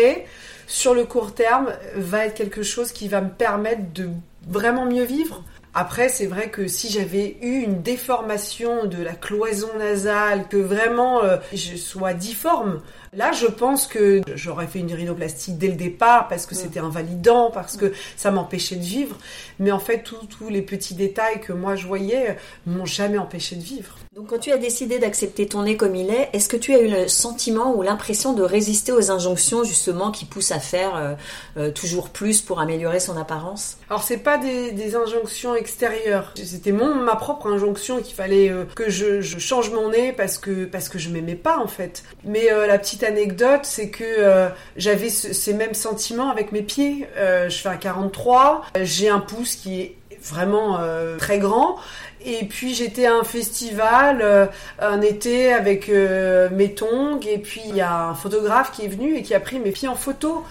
sur 0.67 0.93
le 0.93 1.05
court 1.05 1.33
terme 1.33 1.73
va 1.95 2.25
être 2.25 2.35
quelque 2.35 2.63
chose 2.63 2.91
qui 2.91 3.07
va 3.07 3.21
me 3.21 3.29
permettre 3.29 3.93
de 3.93 4.09
vraiment 4.47 4.85
mieux 4.85 5.03
vivre 5.03 5.43
après, 5.77 6.07
c'est 6.07 6.25
vrai 6.25 6.49
que 6.49 6.67
si 6.67 6.89
j'avais 6.89 7.35
eu 7.41 7.59
une 7.59 7.81
déformation 7.81 8.85
de 8.85 9.03
la 9.03 9.11
cloison 9.11 9.67
nasale, 9.77 10.47
que 10.47 10.55
vraiment 10.55 11.21
euh, 11.21 11.35
je 11.51 11.75
sois 11.75 12.13
difforme, 12.13 12.79
Là, 13.15 13.31
je 13.31 13.47
pense 13.47 13.87
que 13.87 14.21
j'aurais 14.35 14.67
fait 14.67 14.79
une 14.79 14.93
rhinoplastie 14.93 15.53
dès 15.53 15.69
le 15.69 15.75
départ 15.75 16.27
parce 16.27 16.45
que 16.45 16.53
mm. 16.53 16.57
c'était 16.57 16.79
invalidant, 16.79 17.49
parce 17.49 17.77
que 17.77 17.93
ça 18.17 18.29
m'empêchait 18.29 18.75
de 18.75 18.83
vivre. 18.83 19.17
Mais 19.59 19.71
en 19.71 19.79
fait, 19.79 20.03
tous 20.03 20.49
les 20.49 20.61
petits 20.61 20.95
détails 20.95 21.39
que 21.39 21.53
moi 21.53 21.75
je 21.75 21.87
voyais 21.87 22.37
m'ont 22.65 22.85
jamais 22.85 23.17
empêché 23.17 23.55
de 23.55 23.63
vivre. 23.63 23.95
Donc, 24.15 24.27
quand 24.29 24.39
tu 24.39 24.53
as 24.53 24.57
décidé 24.57 24.97
d'accepter 24.97 25.45
ton 25.45 25.63
nez 25.63 25.75
comme 25.75 25.93
il 25.93 26.09
est, 26.09 26.29
est-ce 26.31 26.47
que 26.47 26.55
tu 26.55 26.73
as 26.73 26.79
eu 26.79 26.87
le 26.87 27.09
sentiment 27.09 27.75
ou 27.75 27.81
l'impression 27.81 28.31
de 28.31 28.43
résister 28.43 28.93
aux 28.93 29.11
injonctions 29.11 29.65
justement 29.65 30.09
qui 30.09 30.23
poussent 30.23 30.53
à 30.53 30.61
faire 30.61 30.95
euh, 30.95 31.15
euh, 31.57 31.69
toujours 31.69 32.07
plus 32.07 32.39
pour 32.39 32.61
améliorer 32.61 33.01
son 33.01 33.17
apparence? 33.17 33.75
Alors, 33.89 34.03
c'est 34.03 34.19
pas 34.19 34.37
des, 34.37 34.95
injonctions 34.95 35.53
extérieures. 35.53 36.31
C'était 36.41 36.71
mon 36.71 36.95
ma 36.95 37.17
propre 37.17 37.47
injonction 37.47 38.01
qu'il 38.01 38.15
fallait 38.15 38.49
euh, 38.49 38.63
que 38.73 38.89
je, 38.89 39.19
change 39.21 39.69
mon 39.71 39.89
nez 39.89 40.13
parce 40.13 40.37
que 40.37 40.63
parce 40.63 40.87
que 40.87 40.97
je 40.97 41.09
m'aimais 41.09 41.35
pas 41.35 41.57
en 41.57 41.67
fait. 41.67 42.03
Mais 42.23 42.47
la 42.49 42.79
petite 42.79 43.03
anecdote, 43.03 43.61
c'est 43.63 43.89
que 43.89 44.03
euh, 44.03 44.49
j'avais 44.77 45.09
ces 45.09 45.53
mêmes 45.53 45.73
sentiments 45.73 46.29
avec 46.29 46.51
mes 46.51 46.61
pieds. 46.61 47.07
Euh, 47.17 47.49
je 47.49 47.57
fais 47.57 47.69
un 47.69 47.75
43, 47.75 48.63
j'ai 48.81 49.09
un 49.09 49.19
pouce 49.19 49.55
qui 49.55 49.81
est 49.81 49.95
vraiment 50.21 50.79
euh, 50.79 51.17
très 51.17 51.39
grand. 51.39 51.77
Et 52.25 52.45
puis 52.45 52.73
j'étais 52.73 53.05
à 53.05 53.15
un 53.15 53.23
festival 53.23 54.49
un 54.79 55.01
été 55.01 55.53
avec 55.53 55.89
mes 55.89 56.73
tongs 56.73 57.19
et 57.27 57.37
puis 57.37 57.61
il 57.67 57.75
y 57.75 57.81
a 57.81 58.09
un 58.09 58.15
photographe 58.15 58.71
qui 58.71 58.85
est 58.85 58.87
venu 58.87 59.15
et 59.15 59.23
qui 59.23 59.33
a 59.33 59.39
pris 59.39 59.59
mes 59.59 59.71
pieds 59.71 59.87
en 59.87 59.95
photo. 59.95 60.43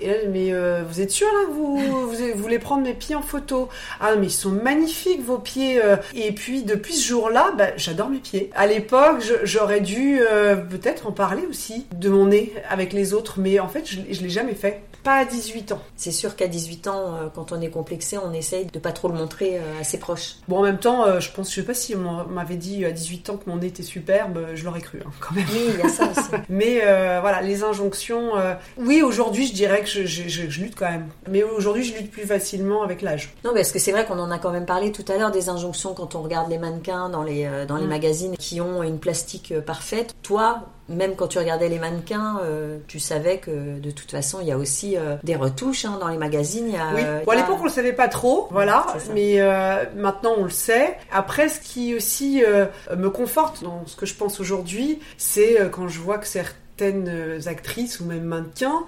Et 0.00 0.08
elle, 0.08 0.30
mais 0.30 0.52
euh, 0.52 0.82
vous 0.88 1.00
êtes 1.00 1.10
sûr 1.10 1.28
là 1.28 1.48
vous, 1.50 1.80
voulez 2.34 2.58
prendre 2.58 2.82
mes 2.82 2.94
pieds 2.94 3.14
en 3.14 3.22
photo? 3.22 3.68
Ah 4.00 4.16
mais 4.16 4.26
ils 4.26 4.30
sont 4.30 4.50
magnifiques 4.50 5.22
vos 5.24 5.38
pieds. 5.38 5.82
euh. 5.82 5.96
Et 6.14 6.32
puis 6.32 6.62
depuis 6.62 6.94
ce 6.94 7.08
jour-là, 7.08 7.52
bah, 7.56 7.68
j'adore 7.76 8.10
mes 8.10 8.18
pieds. 8.18 8.50
À 8.54 8.66
l'époque, 8.66 9.22
j'aurais 9.44 9.80
dû 9.80 10.20
euh, 10.20 10.56
peut-être 10.56 11.06
en 11.06 11.12
parler 11.12 11.42
aussi 11.48 11.86
de 11.94 12.08
mon 12.08 12.26
nez 12.26 12.52
avec 12.68 12.92
les 12.92 13.14
autres, 13.14 13.38
mais 13.38 13.60
en 13.60 13.68
fait, 13.68 13.88
je, 13.88 14.00
je 14.10 14.22
l'ai 14.22 14.30
jamais 14.30 14.54
fait. 14.54 14.82
Pas 15.02 15.16
à 15.16 15.24
18 15.24 15.72
ans. 15.72 15.80
C'est 15.96 16.12
sûr 16.12 16.36
qu'à 16.36 16.46
18 16.46 16.86
ans, 16.86 17.14
euh, 17.14 17.28
quand 17.34 17.50
on 17.52 17.60
est 17.60 17.70
complexé, 17.70 18.18
on 18.18 18.32
essaye 18.32 18.66
de 18.66 18.78
pas 18.78 18.92
trop 18.92 19.08
le 19.08 19.14
montrer 19.14 19.58
euh, 19.58 19.80
à 19.80 19.84
ses 19.84 19.98
proches. 19.98 20.36
Bon, 20.48 20.58
en 20.58 20.62
même 20.62 20.78
temps, 20.78 21.04
euh, 21.06 21.18
je 21.20 21.30
pense, 21.32 21.50
je 21.50 21.56
sais 21.56 21.64
pas 21.64 21.74
si 21.74 21.94
on 21.96 22.24
m'avait 22.28 22.56
dit 22.56 22.84
à 22.84 22.92
18 22.92 23.30
ans 23.30 23.36
que 23.36 23.50
mon 23.50 23.56
nez 23.56 23.66
était 23.66 23.82
superbe, 23.82 24.46
je 24.54 24.64
l'aurais 24.64 24.80
cru 24.80 25.00
hein, 25.04 25.10
quand 25.20 25.34
même. 25.34 25.44
Oui, 25.52 25.70
il 25.74 25.78
y 25.80 25.82
a 25.82 25.88
ça 25.88 26.08
aussi. 26.10 26.30
Mais 26.48 26.80
euh, 26.84 27.18
voilà, 27.20 27.42
les 27.42 27.64
injonctions. 27.64 28.36
euh, 28.36 28.54
Oui, 28.78 29.02
aujourd'hui, 29.02 29.46
je 29.46 29.52
dirais 29.54 29.80
que 29.80 29.88
je, 29.88 30.04
je- 30.06 30.28
je- 30.28 30.48
je 30.48 30.60
lutte 30.60 30.76
quand 30.76 30.90
même. 30.90 31.08
Mais 31.28 31.42
aujourd'hui, 31.42 31.82
je 31.84 31.94
lutte 31.96 32.10
plus 32.10 32.26
facilement 32.26 32.82
avec 32.82 33.02
l'âge. 33.02 33.34
Non, 33.44 33.52
parce 33.54 33.72
que 33.72 33.78
c'est 33.78 33.92
vrai 33.92 34.04
qu'on 34.06 34.18
en 34.20 34.30
a 34.30 34.38
quand 34.38 34.50
même 34.52 34.66
parlé 34.66 34.92
tout 34.92 35.04
à 35.12 35.16
l'heure 35.18 35.30
des 35.32 35.48
injonctions 35.48 35.94
quand 35.94 36.14
on 36.14 36.22
regarde 36.22 36.48
les 36.50 36.58
mannequins 36.58 37.08
dans 37.08 37.22
les, 37.24 37.48
dans 37.66 37.76
les 37.76 37.86
Mm. 37.86 37.88
magazines 37.88 38.36
qui 38.36 38.60
ont 38.60 38.82
une 38.82 38.98
plastique 39.00 39.52
parfaite. 39.66 40.14
Toi, 40.22 40.62
même 40.88 41.14
quand 41.16 41.28
tu 41.28 41.38
regardais 41.38 41.68
les 41.68 41.78
mannequins, 41.78 42.40
euh, 42.42 42.78
tu 42.88 42.98
savais 42.98 43.38
que 43.38 43.78
de 43.78 43.90
toute 43.90 44.10
façon, 44.10 44.38
il 44.40 44.48
y 44.48 44.52
a 44.52 44.58
aussi 44.58 44.96
euh, 44.96 45.16
des 45.22 45.36
retouches 45.36 45.84
hein, 45.84 45.98
dans 46.00 46.08
les 46.08 46.16
magazines. 46.18 46.66
Il 46.68 46.74
y 46.74 46.76
a, 46.76 46.90
Oui. 46.94 47.02
euh, 47.04 47.20
Bon, 47.24 47.32
à 47.32 47.36
l'époque, 47.36 47.58
on 47.60 47.64
le 47.64 47.70
savait 47.70 47.92
pas 47.92 48.08
trop, 48.08 48.48
voilà. 48.50 48.86
Mais 49.14 49.40
euh, 49.40 49.84
maintenant, 49.96 50.34
on 50.38 50.44
le 50.44 50.50
sait. 50.50 50.96
Après, 51.12 51.48
ce 51.48 51.60
qui 51.60 51.94
aussi 51.94 52.42
me 52.96 53.10
conforte 53.10 53.62
dans 53.62 53.84
ce 53.86 53.96
que 53.96 54.06
je 54.06 54.14
pense 54.14 54.40
aujourd'hui, 54.40 54.98
c'est 55.16 55.58
quand 55.70 55.88
je 55.88 55.98
vois 56.00 56.18
que 56.18 56.26
certaines 56.26 57.38
actrices 57.46 58.00
ou 58.00 58.04
même 58.04 58.24
mannequins 58.24 58.84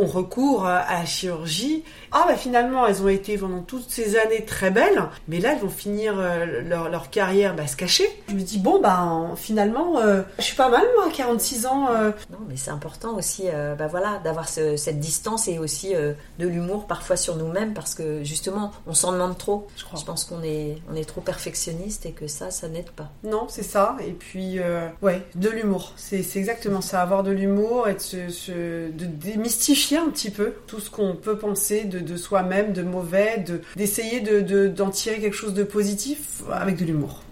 ont 0.00 0.06
recours 0.06 0.66
à 0.66 0.78
à 0.78 1.00
la 1.00 1.04
chirurgie. 1.06 1.84
Ah 2.12 2.24
bah 2.26 2.36
finalement 2.36 2.86
elles 2.86 3.02
ont 3.02 3.08
été 3.08 3.36
pendant 3.38 3.60
toutes 3.62 3.88
ces 3.90 4.16
années 4.18 4.44
très 4.44 4.70
belles, 4.70 5.02
mais 5.28 5.38
là 5.38 5.52
elles 5.52 5.58
vont 5.60 5.68
finir 5.68 6.14
euh, 6.18 6.62
leur, 6.62 6.88
leur 6.88 7.10
carrière 7.10 7.54
bah, 7.54 7.66
se 7.66 7.76
cacher. 7.76 8.08
Je 8.28 8.34
me 8.34 8.40
dis 8.40 8.58
bon 8.58 8.80
bah 8.80 9.02
en- 9.02 9.36
finalement 9.36 9.98
euh, 10.00 10.22
je 10.38 10.44
suis 10.44 10.56
pas 10.56 10.68
mal 10.68 10.82
moi, 10.96 11.08
46 11.14 11.66
ans. 11.66 11.88
euh, 11.92 12.10
Non, 12.30 12.38
mais 12.48 12.56
c'est 12.56 12.70
important 12.70 13.16
aussi, 13.16 13.44
euh, 13.46 13.74
bah 13.74 13.86
voilà, 13.86 14.20
d'avoir 14.24 14.48
ce- 14.48 14.76
cette 14.76 14.98
distance 15.00 15.46
et 15.48 15.58
aussi 15.58 15.94
euh, 15.94 16.12
de 16.38 16.48
l'humour 16.48 16.86
parfois 16.86 17.16
sur 17.16 17.36
nous-mêmes 17.36 17.74
parce 17.74 17.94
que 17.94 18.24
justement, 18.24 18.72
on 18.86 18.94
s'en 18.94 19.12
demande 19.12 19.36
trop. 19.38 19.68
je 19.76 19.84
crois. 19.84 19.98
Je 20.00 20.04
pense 20.04 20.24
qu'on 20.24 20.42
est, 20.42 20.78
on 20.90 20.96
est 20.96 21.04
trop 21.04 21.20
perfectionniste 21.20 22.06
et 22.06 22.12
que 22.12 22.26
ça, 22.26 22.50
ça 22.50 22.68
n'aide 22.68 22.90
pas. 22.90 23.10
Non, 23.24 23.46
c'est 23.48 23.62
ça. 23.62 23.96
Et 24.06 24.12
puis, 24.12 24.58
euh, 24.58 24.88
ouais, 25.02 25.22
de 25.34 25.48
l'humour. 25.48 25.92
C'est 25.96 26.22
c'est 26.22 26.38
exactement 26.38 26.80
ça. 26.80 27.02
Avoir 27.02 27.22
de 27.22 27.30
l'humour 27.30 27.88
et 27.88 27.94
de, 27.94 28.00
se, 28.00 28.28
se- 28.30 28.90
de 28.90 29.04
démystifier 29.04 29.89
un 29.96 30.10
petit 30.10 30.30
peu 30.30 30.52
tout 30.66 30.80
ce 30.80 30.90
qu'on 30.90 31.16
peut 31.16 31.38
penser 31.38 31.84
de, 31.84 31.98
de 32.00 32.16
soi-même, 32.16 32.72
de 32.72 32.82
mauvais, 32.82 33.38
de- 33.38 33.60
d'essayer 33.76 34.20
de, 34.20 34.40
de- 34.40 34.68
d'en 34.68 34.90
tirer 34.90 35.20
quelque 35.20 35.36
chose 35.36 35.54
de 35.54 35.64
positif 35.64 36.42
avec 36.52 36.76
de 36.76 36.84
l'humour. 36.84 37.22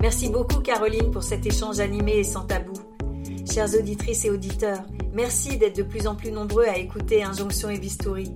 Merci 0.00 0.28
beaucoup 0.28 0.60
Caroline 0.60 1.10
pour 1.10 1.22
cet 1.22 1.46
échange 1.46 1.78
animé 1.80 2.18
et 2.18 2.24
sans 2.24 2.44
tabou. 2.44 2.72
Chères 3.50 3.72
auditrices 3.78 4.24
et 4.24 4.30
auditeurs, 4.30 4.82
merci 5.12 5.58
d'être 5.58 5.76
de 5.76 5.82
plus 5.82 6.06
en 6.06 6.14
plus 6.14 6.32
nombreux 6.32 6.64
à 6.64 6.78
écouter 6.78 7.22
Injonction 7.22 7.70
et 7.70 7.78
Bistouri. 7.78 8.32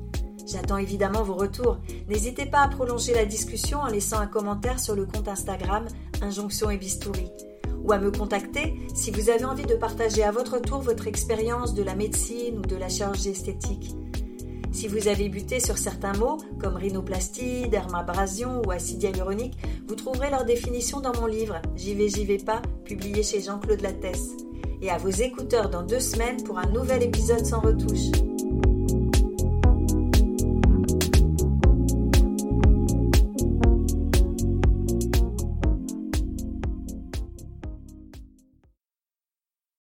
J'attends 0.47 0.77
évidemment 0.79 1.25
vos 1.25 1.35
retours. 1.35 1.79
N'hésitez 2.09 2.47
pas 2.47 2.61
à 2.61 2.69
prolonger 2.69 3.15
la 3.15 3.25
discussion 3.25 3.79
en 3.79 3.89
laissant 3.89 4.19
un 4.21 4.29
commentaire 4.29 4.79
sur 4.79 4.95
le 4.95 5.05
compte 5.05 5.27
Instagram 5.27 5.87
Injonction 6.23 6.71
et 6.71 6.77
Bistouri 6.77 7.29
ou 7.87 7.93
à 7.93 7.99
me 7.99 8.11
contacter 8.11 8.75
si 8.95 9.11
vous 9.11 9.31
avez 9.31 9.45
envie 9.45 9.65
de 9.65 9.75
partager 9.75 10.25
à 10.25 10.33
votre 10.33 10.61
tour 10.61 10.81
votre 10.81 11.07
expérience 11.07 11.75
de 11.75 11.83
la 11.83 11.95
médecine 11.95 12.59
ou 12.59 12.63
de 12.63 12.77
la 12.77 12.89
chirurgie 12.89 13.31
esthétique. 13.31 13.95
Si 14.73 14.89
vous 14.89 15.09
avez 15.09 15.31
buté 15.31 15.59
sur 15.59 15.79
certains 15.79 16.13
mots, 16.13 16.37
comme 16.61 16.77
rhinoplastie, 16.77 17.69
dermabrasion 17.71 18.61
ou 18.67 18.71
acide 18.71 19.03
hyaluronique, 19.05 19.57
vous 19.89 19.95
trouverez 19.95 20.29
leur 20.29 20.45
définition 20.45 21.01
dans 21.01 21.19
mon 21.19 21.27
livre 21.27 21.63
J'y 21.77 21.95
vais, 21.95 22.09
j'y 22.09 22.27
vais 22.27 22.37
pas, 22.37 22.61
publié 22.85 23.23
chez 23.23 23.41
Jean-Claude 23.41 23.81
Lattès. 23.81 24.21
Et 24.83 24.91
à 24.91 24.99
vos 24.99 25.09
écouteurs 25.09 25.71
dans 25.71 25.83
deux 25.83 26.01
semaines 26.01 26.43
pour 26.43 26.59
un 26.59 26.67
nouvel 26.67 27.03
épisode 27.03 27.47
sans 27.47 27.61
retouche. 27.61 28.36